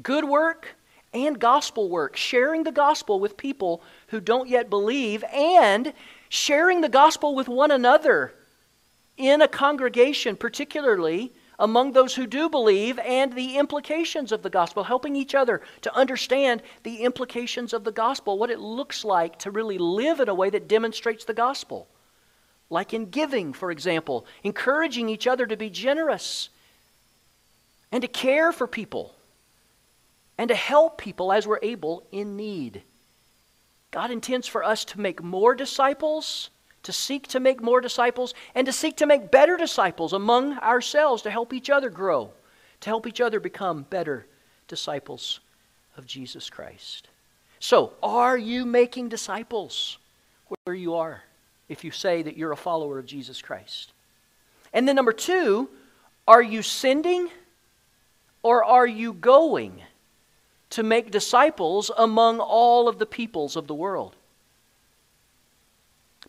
good 0.01 0.25
work 0.25 0.75
and 1.13 1.39
gospel 1.39 1.89
work, 1.89 2.15
sharing 2.15 2.63
the 2.63 2.71
gospel 2.71 3.19
with 3.19 3.37
people 3.37 3.81
who 4.07 4.19
don't 4.19 4.49
yet 4.49 4.69
believe, 4.69 5.23
and 5.25 5.93
sharing 6.29 6.81
the 6.81 6.89
gospel 6.89 7.35
with 7.35 7.47
one 7.47 7.71
another 7.71 8.33
in 9.17 9.41
a 9.41 9.47
congregation, 9.47 10.35
particularly 10.35 11.31
among 11.59 11.91
those 11.91 12.15
who 12.15 12.25
do 12.25 12.49
believe, 12.49 12.97
and 12.99 13.33
the 13.33 13.57
implications 13.57 14.31
of 14.31 14.41
the 14.41 14.49
gospel, 14.49 14.83
helping 14.83 15.15
each 15.15 15.35
other 15.35 15.61
to 15.81 15.95
understand 15.95 16.63
the 16.81 16.97
implications 16.97 17.73
of 17.73 17.83
the 17.83 17.91
gospel, 17.91 18.39
what 18.39 18.49
it 18.49 18.59
looks 18.59 19.05
like 19.05 19.37
to 19.37 19.51
really 19.51 19.77
live 19.77 20.19
in 20.19 20.27
a 20.27 20.33
way 20.33 20.49
that 20.49 20.67
demonstrates 20.67 21.25
the 21.25 21.33
gospel. 21.33 21.87
Like 22.71 22.91
in 22.91 23.11
giving, 23.11 23.53
for 23.53 23.69
example, 23.69 24.25
encouraging 24.43 25.09
each 25.09 25.27
other 25.27 25.45
to 25.45 25.55
be 25.55 25.69
generous 25.69 26.49
and 27.91 28.01
to 28.01 28.07
care 28.07 28.51
for 28.51 28.65
people 28.65 29.13
and 30.37 30.49
to 30.49 30.55
help 30.55 30.97
people 30.97 31.31
as 31.31 31.47
we're 31.47 31.59
able 31.61 32.03
in 32.11 32.35
need. 32.35 32.83
God 33.91 34.09
intends 34.09 34.47
for 34.47 34.63
us 34.63 34.83
to 34.85 34.99
make 34.99 35.21
more 35.21 35.53
disciples, 35.53 36.49
to 36.81 36.91
seek 36.91 37.27
to 37.27 37.39
make 37.39 37.61
more 37.61 37.79
disciples, 37.79 38.33
and 38.55 38.65
to 38.65 38.73
seek 38.73 38.97
to 38.97 39.05
make 39.05 39.29
better 39.29 39.55
disciples 39.55 40.13
among 40.13 40.57
ourselves 40.57 41.21
to 41.21 41.31
help 41.31 41.53
each 41.53 41.69
other 41.69 41.89
grow, 41.89 42.31
to 42.81 42.89
help 42.89 43.05
each 43.05 43.21
other 43.21 43.39
become 43.39 43.83
better 43.83 44.25
disciples 44.67 45.39
of 45.95 46.07
Jesus 46.07 46.49
Christ. 46.49 47.07
So, 47.59 47.93
are 48.01 48.37
you 48.37 48.65
making 48.65 49.09
disciples 49.09 49.97
where 50.65 50.75
you 50.75 50.95
are 50.95 51.23
if 51.69 51.83
you 51.83 51.91
say 51.91 52.23
that 52.23 52.35
you're 52.35 52.51
a 52.51 52.57
follower 52.57 52.97
of 52.97 53.05
Jesus 53.05 53.41
Christ? 53.41 53.93
And 54.73 54.87
then, 54.87 54.95
number 54.95 55.13
two, 55.13 55.69
are 56.27 56.41
you 56.41 56.63
sending 56.63 57.29
or 58.41 58.63
are 58.63 58.87
you 58.87 59.13
going? 59.13 59.81
To 60.73 60.81
make 60.81 61.11
disciples 61.11 61.91
among 61.97 62.39
all 62.39 62.87
of 62.87 62.97
the 62.97 63.05
peoples 63.05 63.55
of 63.55 63.67
the 63.67 63.75
world. 63.75 64.15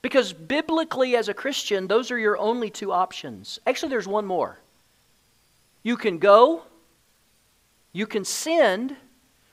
Because 0.03 0.35
biblically, 0.35 1.17
as 1.17 1.31
a 1.31 1.35
Christian, 1.35 1.87
those 1.87 2.11
are 2.11 2.19
your 2.19 2.37
only 2.37 2.69
two 2.69 2.93
options. 2.93 3.59
Actually, 3.67 3.89
there's 3.89 4.07
one 4.07 4.27
more. 4.27 4.59
You 5.83 5.97
can 5.97 6.19
go, 6.19 6.63
you 7.95 8.07
can 8.07 8.27
send, 8.27 8.95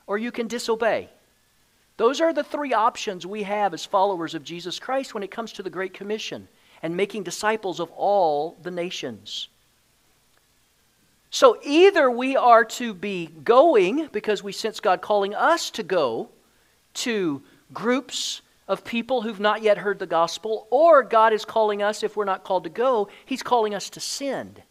or 0.06 0.18
you 0.18 0.30
can 0.30 0.46
disobey. 0.46 1.08
Those 1.96 2.20
are 2.20 2.34
the 2.34 2.44
three 2.44 2.74
options 2.74 3.26
we 3.26 3.44
have 3.44 3.72
as 3.72 3.86
followers 3.86 4.34
of 4.34 4.44
Jesus 4.44 4.78
Christ 4.78 5.14
when 5.14 5.22
it 5.22 5.30
comes 5.30 5.52
to 5.52 5.62
the 5.62 5.70
Great 5.70 5.94
Commission 5.94 6.48
and 6.82 6.94
making 6.94 7.22
disciples 7.22 7.80
of 7.80 7.90
all 7.92 8.58
the 8.60 8.70
nations. 8.70 9.48
So 11.34 11.58
either 11.62 12.10
we 12.10 12.36
are 12.36 12.62
to 12.62 12.92
be 12.92 13.26
going 13.26 14.10
because 14.12 14.42
we 14.42 14.52
sense 14.52 14.80
God 14.80 15.00
calling 15.00 15.34
us 15.34 15.70
to 15.70 15.82
go 15.82 16.28
to 16.92 17.42
groups 17.72 18.42
of 18.68 18.84
people 18.84 19.22
who've 19.22 19.40
not 19.40 19.62
yet 19.62 19.78
heard 19.78 19.98
the 19.98 20.06
gospel, 20.06 20.66
or 20.70 21.02
God 21.02 21.32
is 21.32 21.46
calling 21.46 21.82
us, 21.82 22.02
if 22.02 22.16
we're 22.18 22.26
not 22.26 22.44
called 22.44 22.64
to 22.64 22.70
go, 22.70 23.08
He's 23.24 23.42
calling 23.42 23.74
us 23.74 23.88
to 23.90 23.98
send. 23.98 24.62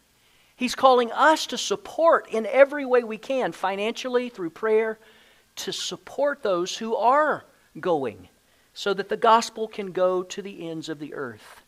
He's 0.54 0.76
calling 0.76 1.10
us 1.10 1.48
to 1.48 1.58
support 1.58 2.28
in 2.30 2.46
every 2.46 2.84
way 2.84 3.02
we 3.02 3.18
can, 3.18 3.50
financially, 3.50 4.28
through 4.28 4.50
prayer, 4.50 5.00
to 5.56 5.72
support 5.72 6.44
those 6.44 6.78
who 6.78 6.94
are 6.94 7.44
going 7.80 8.28
so 8.72 8.94
that 8.94 9.08
the 9.08 9.16
gospel 9.16 9.66
can 9.66 9.90
go 9.90 10.22
to 10.22 10.40
the 10.40 10.68
ends 10.68 10.88
of 10.88 11.00
the 11.00 11.12
earth. 11.12 11.62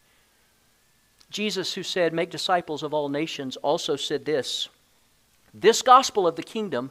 Jesus, 1.31 1.75
who 1.75 1.83
said, 1.83 2.13
Make 2.13 2.31
disciples 2.31 2.85
of 2.85 2.95
all 2.95 3.09
nations, 3.09 3.57
also 3.57 3.97
said 3.97 4.25
this 4.25 4.69
this 5.55 5.83
gospel 5.83 6.27
of 6.27 6.35
the 6.35 6.43
kingdom 6.43 6.91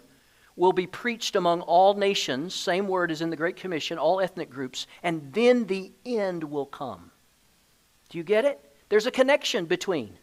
will 0.56 0.72
be 0.72 0.88
preached 0.88 1.36
among 1.36 1.62
all 1.62 1.94
nations, 1.94 2.56
same 2.56 2.88
word 2.88 3.12
as 3.12 3.22
in 3.22 3.30
the 3.30 3.36
Great 3.36 3.58
Commission, 3.58 3.98
all 3.98 4.22
ethnic 4.22 4.50
groups, 4.50 4.88
and 5.02 5.34
then 5.34 5.66
the 5.66 5.92
end 6.06 6.44
will 6.44 6.66
come. 6.66 7.12
Do 8.10 8.18
you 8.18 8.24
get 8.24 8.46
it? 8.46 8.60
There's 8.90 9.08
a 9.08 9.12
connection 9.12 9.66
between 9.66 10.18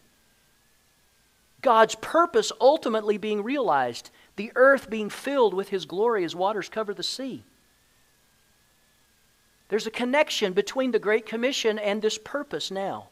God's 1.60 1.94
purpose 1.96 2.52
ultimately 2.60 3.18
being 3.18 3.42
realized, 3.42 4.10
the 4.36 4.52
earth 4.54 4.88
being 4.88 5.10
filled 5.10 5.52
with 5.52 5.68
His 5.68 5.84
glory 5.84 6.24
as 6.24 6.34
waters 6.34 6.68
cover 6.68 6.94
the 6.94 7.02
sea. 7.02 7.42
There's 9.68 9.86
a 9.86 9.90
connection 9.90 10.52
between 10.52 10.92
the 10.92 10.98
Great 10.98 11.26
Commission 11.26 11.78
and 11.78 12.00
this 12.00 12.18
purpose 12.18 12.70
now. 12.70 13.08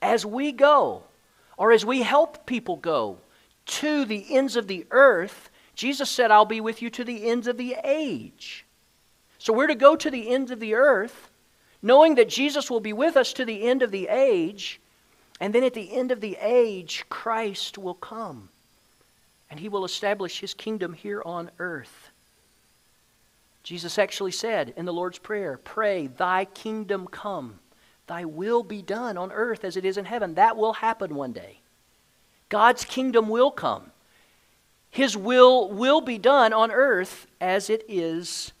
As 0.00 0.24
we 0.24 0.52
go, 0.52 1.02
or 1.56 1.72
as 1.72 1.84
we 1.84 2.02
help 2.02 2.46
people 2.46 2.76
go, 2.76 3.18
to 3.66 4.04
the 4.04 4.34
ends 4.34 4.56
of 4.56 4.66
the 4.66 4.86
earth, 4.90 5.50
Jesus 5.74 6.10
said, 6.10 6.30
I'll 6.30 6.44
be 6.44 6.60
with 6.60 6.82
you 6.82 6.90
to 6.90 7.04
the 7.04 7.28
ends 7.28 7.46
of 7.46 7.56
the 7.56 7.76
age. 7.84 8.64
So 9.38 9.52
we're 9.52 9.66
to 9.66 9.74
go 9.74 9.96
to 9.96 10.10
the 10.10 10.30
ends 10.32 10.50
of 10.50 10.60
the 10.60 10.74
earth, 10.74 11.30
knowing 11.82 12.14
that 12.14 12.28
Jesus 12.28 12.70
will 12.70 12.80
be 12.80 12.92
with 12.92 13.16
us 13.16 13.32
to 13.34 13.44
the 13.44 13.64
end 13.64 13.82
of 13.82 13.90
the 13.90 14.08
age, 14.08 14.80
and 15.40 15.54
then 15.54 15.64
at 15.64 15.74
the 15.74 15.94
end 15.94 16.12
of 16.12 16.20
the 16.20 16.36
age, 16.40 17.04
Christ 17.08 17.76
will 17.76 17.94
come, 17.94 18.48
and 19.50 19.60
he 19.60 19.68
will 19.68 19.84
establish 19.84 20.40
his 20.40 20.54
kingdom 20.54 20.92
here 20.92 21.22
on 21.26 21.50
earth. 21.58 22.10
Jesus 23.62 23.98
actually 23.98 24.32
said 24.32 24.74
in 24.76 24.84
the 24.84 24.92
Lord's 24.92 25.18
Prayer, 25.18 25.58
Pray, 25.64 26.06
thy 26.06 26.44
kingdom 26.44 27.06
come, 27.06 27.58
thy 28.06 28.24
will 28.24 28.62
be 28.62 28.82
done 28.82 29.18
on 29.18 29.32
earth 29.32 29.64
as 29.64 29.76
it 29.76 29.84
is 29.84 29.96
in 29.96 30.04
heaven. 30.04 30.34
That 30.34 30.56
will 30.56 30.74
happen 30.74 31.14
one 31.14 31.32
day. 31.32 31.58
God's 32.48 32.84
kingdom 32.84 33.28
will 33.28 33.50
come. 33.50 33.90
His 34.90 35.16
will 35.16 35.70
will 35.70 36.00
be 36.00 36.18
done 36.18 36.52
on 36.52 36.70
earth 36.70 37.26
as 37.40 37.68
it 37.68 37.84
is 37.88 38.52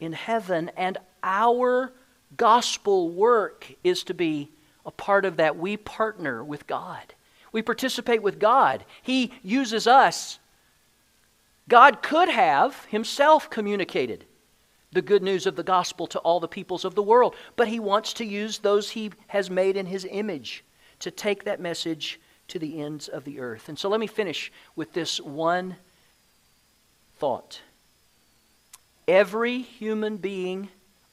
in 0.00 0.12
heaven, 0.12 0.70
and 0.76 0.98
our 1.22 1.92
gospel 2.36 3.10
work 3.10 3.72
is 3.84 4.02
to 4.04 4.14
be 4.14 4.50
a 4.84 4.90
part 4.90 5.24
of 5.24 5.36
that. 5.36 5.56
We 5.56 5.76
partner 5.76 6.42
with 6.42 6.66
God, 6.66 7.14
we 7.52 7.62
participate 7.62 8.22
with 8.22 8.38
God. 8.38 8.84
He 9.02 9.32
uses 9.42 9.86
us. 9.86 10.38
God 11.68 12.02
could 12.02 12.30
have 12.30 12.86
himself 12.86 13.50
communicated 13.50 14.24
the 14.90 15.02
good 15.02 15.22
news 15.22 15.46
of 15.46 15.54
the 15.54 15.62
gospel 15.62 16.06
to 16.08 16.18
all 16.20 16.40
the 16.40 16.48
peoples 16.48 16.84
of 16.84 16.94
the 16.94 17.02
world, 17.02 17.36
but 17.56 17.68
he 17.68 17.78
wants 17.78 18.14
to 18.14 18.24
use 18.24 18.58
those 18.58 18.90
he 18.90 19.10
has 19.28 19.50
made 19.50 19.76
in 19.76 19.86
his 19.86 20.06
image 20.10 20.64
to 21.00 21.10
take 21.10 21.44
that 21.44 21.60
message 21.60 22.18
to 22.48 22.58
the 22.58 22.80
ends 22.80 23.08
of 23.08 23.24
the 23.24 23.40
earth. 23.40 23.68
And 23.68 23.78
so 23.78 23.88
let 23.88 24.00
me 24.00 24.06
finish 24.06 24.50
with 24.74 24.92
this 24.92 25.20
one 25.20 25.76
thought. 27.18 27.60
Every 29.06 29.60
human 29.60 30.16
being 30.16 30.68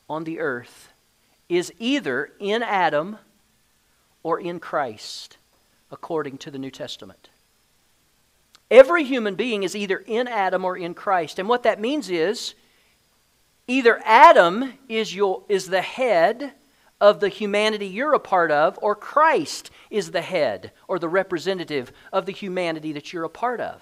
on 0.09 0.23
the 0.23 0.39
earth 0.39 0.89
is 1.47 1.71
either 1.79 2.31
in 2.39 2.63
Adam 2.63 3.17
or 4.23 4.39
in 4.39 4.59
Christ, 4.59 5.38
according 5.91 6.38
to 6.39 6.51
the 6.51 6.57
New 6.57 6.71
Testament. 6.71 7.29
Every 8.71 9.03
human 9.03 9.36
being 9.36 9.63
is 9.63 9.75
either 9.75 9.97
in 10.07 10.27
Adam 10.27 10.65
or 10.65 10.77
in 10.77 10.93
Christ. 10.93 11.38
And 11.38 11.47
what 11.47 11.63
that 11.63 11.79
means 11.79 12.09
is 12.09 12.55
either 13.67 14.01
Adam 14.03 14.73
is, 14.89 15.15
your, 15.15 15.43
is 15.47 15.67
the 15.67 15.81
head 15.81 16.53
of 17.01 17.19
the 17.19 17.29
humanity 17.29 17.87
you're 17.87 18.13
a 18.13 18.19
part 18.19 18.51
of, 18.51 18.79
or 18.81 18.95
Christ 18.95 19.69
is 19.89 20.11
the 20.11 20.21
head 20.21 20.71
or 20.87 20.97
the 20.97 21.09
representative 21.09 21.91
of 22.13 22.25
the 22.25 22.31
humanity 22.31 22.93
that 22.93 23.11
you're 23.11 23.23
a 23.23 23.29
part 23.29 23.59
of. 23.59 23.81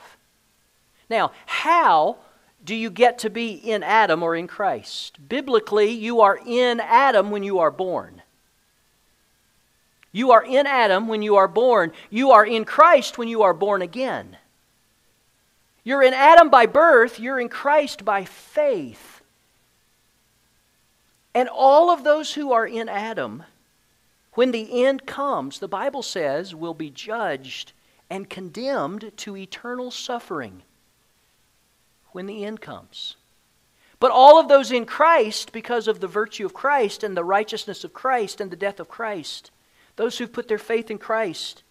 Now, 1.10 1.32
how 1.46 2.18
do 2.64 2.76
you 2.76 2.90
get 2.90 3.20
to 3.20 3.30
be 3.30 3.52
in 3.52 3.84
Adam 3.84 4.24
or 4.24 4.36
in 4.36 4.48
Christ? 4.48 5.18
Biblically, 5.28 5.92
you 5.92 6.22
are 6.22 6.40
in 6.46 6.80
Adam 6.80 7.30
when 7.30 7.44
you 7.44 7.60
are 7.60 7.72
born. 7.72 8.22
You 10.12 10.32
are 10.32 10.44
in 10.46 10.66
Adam 10.68 11.08
when 11.08 11.22
you 11.22 11.36
are 11.36 11.48
born. 11.48 11.92
You 12.10 12.32
are 12.32 12.46
in 12.46 12.66
Christ 12.66 13.18
when 13.18 13.28
you 13.28 13.42
are 13.44 13.54
born 13.54 13.82
again. 13.82 14.38
You're 15.84 16.04
in 16.04 16.14
Adam 16.14 16.50
by 16.50 16.66
birth, 16.66 17.20
you're 17.20 17.40
in 17.40 17.50
Christ 17.50 18.06
by 18.06 18.24
faith. 18.24 19.13
And 21.34 21.50
all 21.50 21.90
of 21.90 22.04
those 22.04 22.34
who 22.34 22.52
are 22.52 22.68
in 22.68 22.88
Adam, 22.88 23.44
when 24.34 24.52
the 24.52 24.86
end 24.86 25.06
comes, 25.06 25.60
the 25.60 25.68
Bible 25.68 26.04
says, 26.04 26.54
will 26.54 26.74
be 26.74 26.90
judged 26.90 27.74
and 28.10 28.30
condemned 28.30 29.12
to 29.18 29.36
eternal 29.38 29.90
suffering 29.90 30.62
when 32.12 32.28
the 32.28 32.46
end 32.46 32.62
comes. 32.62 33.16
But 34.00 34.12
all 34.12 34.40
of 34.40 34.50
those 34.50 34.72
in 34.72 34.86
Christ, 34.86 35.52
because 35.52 35.88
of 35.88 36.00
the 36.00 36.08
virtue 36.08 36.46
of 36.46 36.54
Christ 36.54 37.04
and 37.04 37.16
the 37.16 37.24
righteousness 37.24 37.84
of 37.84 37.94
Christ 37.94 38.42
and 38.42 38.52
the 38.52 38.58
death 38.58 38.80
of 38.80 38.90
Christ, 38.90 39.50
those 39.96 40.18
who've 40.18 40.32
put 40.32 40.48
their 40.48 40.58
faith 40.58 40.92
in 40.92 40.98
Christ, 40.98 41.64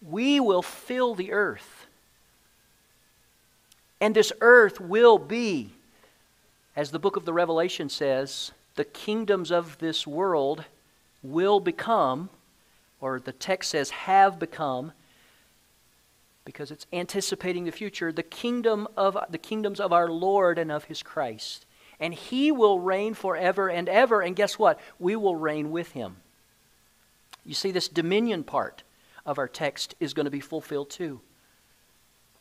we 0.00 0.38
will 0.38 0.62
fill 0.62 1.14
the 1.14 1.32
earth. 1.32 1.86
And 4.00 4.14
this 4.14 4.32
earth 4.40 4.80
will 4.80 5.18
be 5.18 5.72
as 6.78 6.92
the 6.92 6.98
book 7.00 7.16
of 7.16 7.24
the 7.24 7.32
Revelation 7.32 7.88
says, 7.88 8.52
the 8.76 8.84
kingdoms 8.84 9.50
of 9.50 9.76
this 9.78 10.06
world 10.06 10.64
will 11.24 11.58
become, 11.58 12.30
or 13.00 13.18
the 13.18 13.32
text 13.32 13.72
says 13.72 13.90
have 13.90 14.38
become, 14.38 14.92
because 16.44 16.70
it's 16.70 16.86
anticipating 16.92 17.64
the 17.64 17.72
future, 17.72 18.12
the 18.12 18.22
kingdom 18.22 18.86
of 18.96 19.18
the 19.28 19.38
kingdoms 19.38 19.80
of 19.80 19.92
our 19.92 20.08
Lord 20.08 20.56
and 20.56 20.70
of 20.70 20.84
his 20.84 21.02
Christ. 21.02 21.66
And 21.98 22.14
he 22.14 22.52
will 22.52 22.78
reign 22.78 23.14
forever 23.14 23.68
and 23.68 23.88
ever, 23.88 24.20
and 24.20 24.36
guess 24.36 24.56
what? 24.56 24.78
We 25.00 25.16
will 25.16 25.34
reign 25.34 25.72
with 25.72 25.90
him. 25.90 26.18
You 27.44 27.54
see, 27.54 27.72
this 27.72 27.88
dominion 27.88 28.44
part 28.44 28.84
of 29.26 29.36
our 29.36 29.48
text 29.48 29.96
is 29.98 30.14
going 30.14 30.26
to 30.26 30.30
be 30.30 30.38
fulfilled 30.38 30.90
too. 30.90 31.22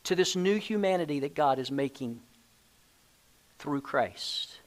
To 0.04 0.14
this 0.14 0.36
new 0.36 0.58
humanity 0.58 1.22
that 1.22 1.34
God 1.34 1.58
is 1.58 1.72
making 1.72 2.22
through 3.60 3.82
Christ. 3.82 4.60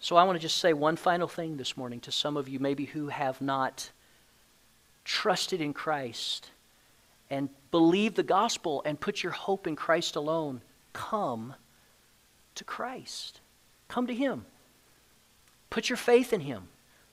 So 0.00 0.16
I 0.16 0.24
want 0.24 0.36
to 0.36 0.42
just 0.42 0.58
say 0.58 0.72
one 0.72 0.96
final 0.96 1.28
thing 1.28 1.56
this 1.56 1.76
morning 1.76 2.00
to 2.00 2.12
some 2.12 2.36
of 2.36 2.48
you, 2.48 2.58
maybe 2.58 2.84
who 2.84 3.08
have 3.08 3.40
not 3.40 3.90
trusted 5.04 5.60
in 5.60 5.72
Christ 5.72 6.50
and 7.30 7.48
believe 7.70 8.14
the 8.14 8.22
gospel 8.22 8.82
and 8.84 9.00
put 9.00 9.22
your 9.22 9.32
hope 9.32 9.66
in 9.66 9.76
Christ 9.76 10.16
alone. 10.16 10.60
Come 10.92 11.54
to 12.54 12.64
Christ. 12.64 13.40
Come 13.88 14.06
to 14.06 14.14
Him. 14.14 14.44
Put 15.70 15.88
your 15.88 15.96
faith 15.96 16.32
in 16.32 16.40
Him. 16.40 16.68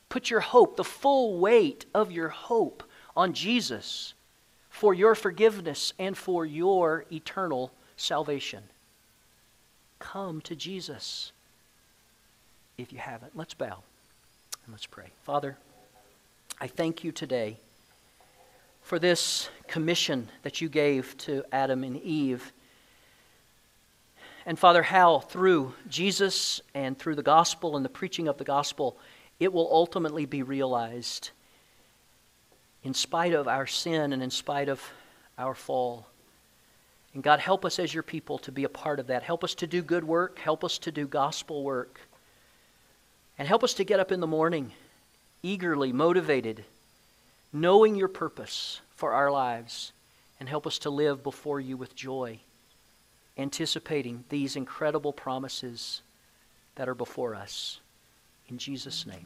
Put 0.09 0.29
your 0.29 0.39
hope, 0.39 0.77
the 0.77 0.83
full 0.83 1.39
weight 1.39 1.85
of 1.93 2.11
your 2.11 2.29
hope, 2.29 2.83
on 3.17 3.33
Jesus 3.33 4.13
for 4.69 4.93
your 4.93 5.15
forgiveness 5.15 5.93
and 5.97 6.17
for 6.17 6.45
your 6.45 7.05
eternal 7.11 7.71
salvation. 7.95 8.61
Come 9.99 10.41
to 10.41 10.55
Jesus 10.55 11.31
if 12.77 12.91
you 12.91 12.99
haven't. 12.99 13.35
Let's 13.35 13.53
bow 13.53 13.83
and 14.65 14.73
let's 14.73 14.85
pray. 14.85 15.07
Father, 15.23 15.57
I 16.59 16.67
thank 16.67 17.03
you 17.03 17.11
today 17.11 17.57
for 18.81 18.99
this 18.99 19.49
commission 19.67 20.29
that 20.43 20.61
you 20.61 20.69
gave 20.69 21.17
to 21.17 21.43
Adam 21.51 21.83
and 21.83 22.01
Eve. 22.01 22.51
And 24.45 24.59
Father, 24.59 24.83
how 24.83 25.19
through 25.19 25.73
Jesus 25.89 26.61
and 26.73 26.97
through 26.97 27.15
the 27.15 27.23
gospel 27.23 27.75
and 27.75 27.83
the 27.83 27.89
preaching 27.89 28.27
of 28.27 28.37
the 28.37 28.43
gospel, 28.43 28.97
it 29.39 29.51
will 29.51 29.67
ultimately 29.71 30.25
be 30.25 30.43
realized 30.43 31.31
in 32.83 32.93
spite 32.93 33.33
of 33.33 33.47
our 33.47 33.65
sin 33.65 34.13
and 34.13 34.21
in 34.21 34.29
spite 34.29 34.69
of 34.69 34.81
our 35.37 35.55
fall. 35.55 36.07
And 37.15 37.23
God, 37.23 37.39
help 37.39 37.63
us 37.63 37.79
as 37.79 37.93
your 37.93 38.03
people 38.03 38.37
to 38.39 38.51
be 38.51 38.65
a 38.65 38.69
part 38.69 38.99
of 38.99 39.07
that. 39.07 39.23
Help 39.23 39.43
us 39.45 39.55
to 39.55 39.67
do 39.67 39.81
good 39.81 40.03
work. 40.03 40.37
Help 40.37 40.65
us 40.65 40.77
to 40.79 40.91
do 40.91 41.07
gospel 41.07 41.63
work. 41.63 42.01
And 43.39 43.47
help 43.47 43.63
us 43.63 43.73
to 43.75 43.85
get 43.85 44.01
up 44.01 44.11
in 44.11 44.19
the 44.19 44.27
morning 44.27 44.73
eagerly, 45.41 45.93
motivated, 45.93 46.65
knowing 47.53 47.95
your 47.95 48.09
purpose 48.09 48.81
for 48.95 49.13
our 49.13 49.31
lives. 49.31 49.93
And 50.41 50.49
help 50.49 50.67
us 50.67 50.77
to 50.79 50.89
live 50.89 51.23
before 51.23 51.61
you 51.61 51.77
with 51.77 51.95
joy, 51.95 52.39
anticipating 53.37 54.25
these 54.27 54.57
incredible 54.57 55.13
promises 55.13 56.01
that 56.75 56.89
are 56.89 56.95
before 56.95 57.33
us. 57.33 57.79
In 58.49 58.57
Jesus' 58.57 59.05
name, 59.05 59.25